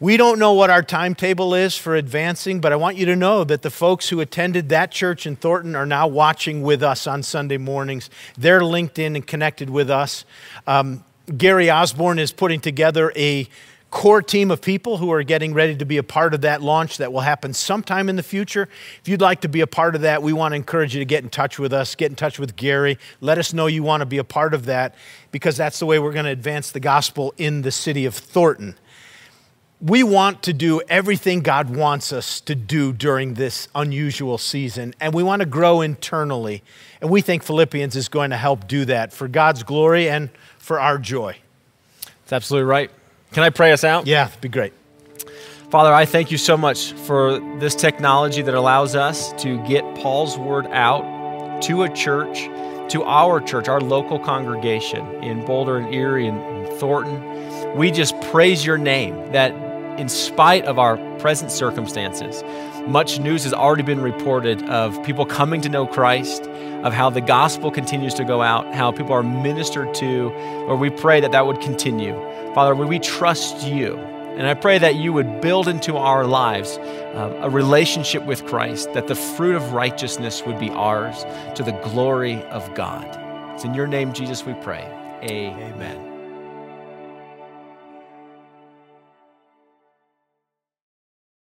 We 0.00 0.16
don't 0.16 0.38
know 0.38 0.52
what 0.52 0.70
our 0.70 0.82
timetable 0.82 1.54
is 1.54 1.76
for 1.76 1.96
advancing, 1.96 2.60
but 2.60 2.72
I 2.72 2.76
want 2.76 2.96
you 2.96 3.06
to 3.06 3.16
know 3.16 3.42
that 3.44 3.62
the 3.62 3.70
folks 3.70 4.08
who 4.08 4.20
attended 4.20 4.68
that 4.68 4.92
church 4.92 5.26
in 5.26 5.34
Thornton 5.34 5.74
are 5.74 5.86
now 5.86 6.06
watching 6.06 6.62
with 6.62 6.82
us 6.82 7.06
on 7.06 7.22
Sunday 7.22 7.58
mornings. 7.58 8.08
They're 8.36 8.64
linked 8.64 8.98
in 8.98 9.16
and 9.16 9.26
connected 9.26 9.68
with 9.68 9.90
us. 9.90 10.24
Um, 10.66 11.04
Gary 11.36 11.70
Osborne 11.70 12.20
is 12.20 12.32
putting 12.32 12.60
together 12.60 13.12
a 13.16 13.48
core 13.90 14.20
team 14.22 14.50
of 14.50 14.60
people 14.60 14.98
who 14.98 15.10
are 15.10 15.22
getting 15.22 15.54
ready 15.54 15.74
to 15.76 15.84
be 15.84 15.96
a 15.96 16.02
part 16.02 16.34
of 16.34 16.42
that 16.42 16.62
launch 16.62 16.98
that 16.98 17.12
will 17.12 17.20
happen 17.20 17.54
sometime 17.54 18.08
in 18.08 18.16
the 18.16 18.22
future. 18.22 18.68
If 19.00 19.08
you'd 19.08 19.20
like 19.20 19.40
to 19.42 19.48
be 19.48 19.60
a 19.60 19.66
part 19.66 19.94
of 19.94 20.02
that, 20.02 20.22
we 20.22 20.32
want 20.32 20.52
to 20.52 20.56
encourage 20.56 20.94
you 20.94 21.00
to 21.00 21.06
get 21.06 21.24
in 21.24 21.30
touch 21.30 21.58
with 21.58 21.72
us, 21.72 21.94
get 21.94 22.10
in 22.10 22.16
touch 22.16 22.38
with 22.38 22.56
Gary. 22.56 22.98
Let 23.20 23.38
us 23.38 23.52
know 23.52 23.66
you 23.66 23.82
want 23.82 24.02
to 24.02 24.06
be 24.06 24.18
a 24.18 24.24
part 24.24 24.54
of 24.54 24.66
that 24.66 24.94
because 25.32 25.56
that's 25.56 25.78
the 25.78 25.86
way 25.86 25.98
we're 25.98 26.12
going 26.12 26.26
to 26.26 26.30
advance 26.30 26.70
the 26.70 26.80
gospel 26.80 27.32
in 27.38 27.62
the 27.62 27.70
city 27.70 28.04
of 28.04 28.14
Thornton 28.14 28.74
we 29.80 30.02
want 30.02 30.42
to 30.42 30.52
do 30.52 30.80
everything 30.88 31.40
God 31.40 31.74
wants 31.74 32.12
us 32.12 32.40
to 32.42 32.54
do 32.54 32.92
during 32.92 33.34
this 33.34 33.68
unusual 33.74 34.36
season, 34.36 34.94
and 35.00 35.14
we 35.14 35.22
want 35.22 35.40
to 35.40 35.46
grow 35.46 35.80
internally. 35.82 36.62
And 37.00 37.10
we 37.10 37.20
think 37.20 37.44
Philippians 37.44 37.94
is 37.94 38.08
going 38.08 38.30
to 38.30 38.36
help 38.36 38.66
do 38.66 38.84
that 38.86 39.12
for 39.12 39.28
God's 39.28 39.62
glory 39.62 40.08
and 40.08 40.30
for 40.58 40.80
our 40.80 40.98
joy. 40.98 41.36
That's 42.22 42.32
absolutely 42.32 42.68
right. 42.68 42.90
Can 43.32 43.42
I 43.42 43.50
pray 43.50 43.72
us 43.72 43.84
out? 43.84 44.06
Yeah, 44.06 44.24
that'd 44.24 44.40
be 44.40 44.48
great. 44.48 44.72
Father, 45.70 45.92
I 45.92 46.06
thank 46.06 46.30
you 46.30 46.38
so 46.38 46.56
much 46.56 46.92
for 46.92 47.38
this 47.58 47.74
technology 47.74 48.40
that 48.40 48.54
allows 48.54 48.94
us 48.94 49.34
to 49.42 49.62
get 49.66 49.84
Paul's 49.96 50.38
word 50.38 50.66
out 50.68 51.62
to 51.62 51.82
a 51.82 51.92
church, 51.92 52.44
to 52.90 53.04
our 53.04 53.38
church, 53.40 53.68
our 53.68 53.80
local 53.80 54.18
congregation 54.18 55.06
in 55.22 55.44
Boulder 55.44 55.76
and 55.76 55.94
Erie 55.94 56.26
and 56.26 56.66
Thornton. 56.78 57.76
We 57.76 57.90
just 57.90 58.18
praise 58.22 58.64
your 58.64 58.78
name 58.78 59.32
that 59.32 59.52
in 60.00 60.08
spite 60.08 60.64
of 60.64 60.78
our 60.78 60.96
present 61.18 61.50
circumstances, 61.50 62.42
much 62.86 63.18
news 63.18 63.42
has 63.44 63.52
already 63.52 63.82
been 63.82 64.00
reported 64.00 64.62
of 64.70 65.02
people 65.04 65.26
coming 65.26 65.60
to 65.60 65.68
know 65.68 65.86
Christ, 65.86 66.44
of 66.82 66.94
how 66.94 67.10
the 67.10 67.20
gospel 67.20 67.70
continues 67.70 68.14
to 68.14 68.24
go 68.24 68.40
out, 68.40 68.72
how 68.72 68.92
people 68.92 69.12
are 69.12 69.22
ministered 69.22 69.92
to, 69.94 70.30
or 70.66 70.76
we 70.76 70.88
pray 70.88 71.20
that 71.20 71.32
that 71.32 71.46
would 71.46 71.60
continue. 71.60 72.14
Father, 72.54 72.74
we 72.74 72.98
trust 72.98 73.66
you. 73.66 73.98
And 74.38 74.46
I 74.46 74.54
pray 74.54 74.78
that 74.78 74.94
you 74.94 75.12
would 75.12 75.40
build 75.40 75.66
into 75.66 75.96
our 75.96 76.24
lives 76.24 76.78
um, 77.14 77.32
a 77.42 77.50
relationship 77.50 78.24
with 78.24 78.46
Christ, 78.46 78.92
that 78.92 79.08
the 79.08 79.16
fruit 79.16 79.56
of 79.56 79.72
righteousness 79.72 80.44
would 80.46 80.60
be 80.60 80.70
ours 80.70 81.24
to 81.56 81.64
the 81.64 81.72
glory 81.72 82.40
of 82.44 82.72
God. 82.74 83.04
It's 83.54 83.64
in 83.64 83.74
your 83.74 83.88
name, 83.88 84.12
Jesus, 84.12 84.46
we 84.46 84.54
pray. 84.54 84.84
Amen. 85.22 85.72
Amen. 85.74 86.07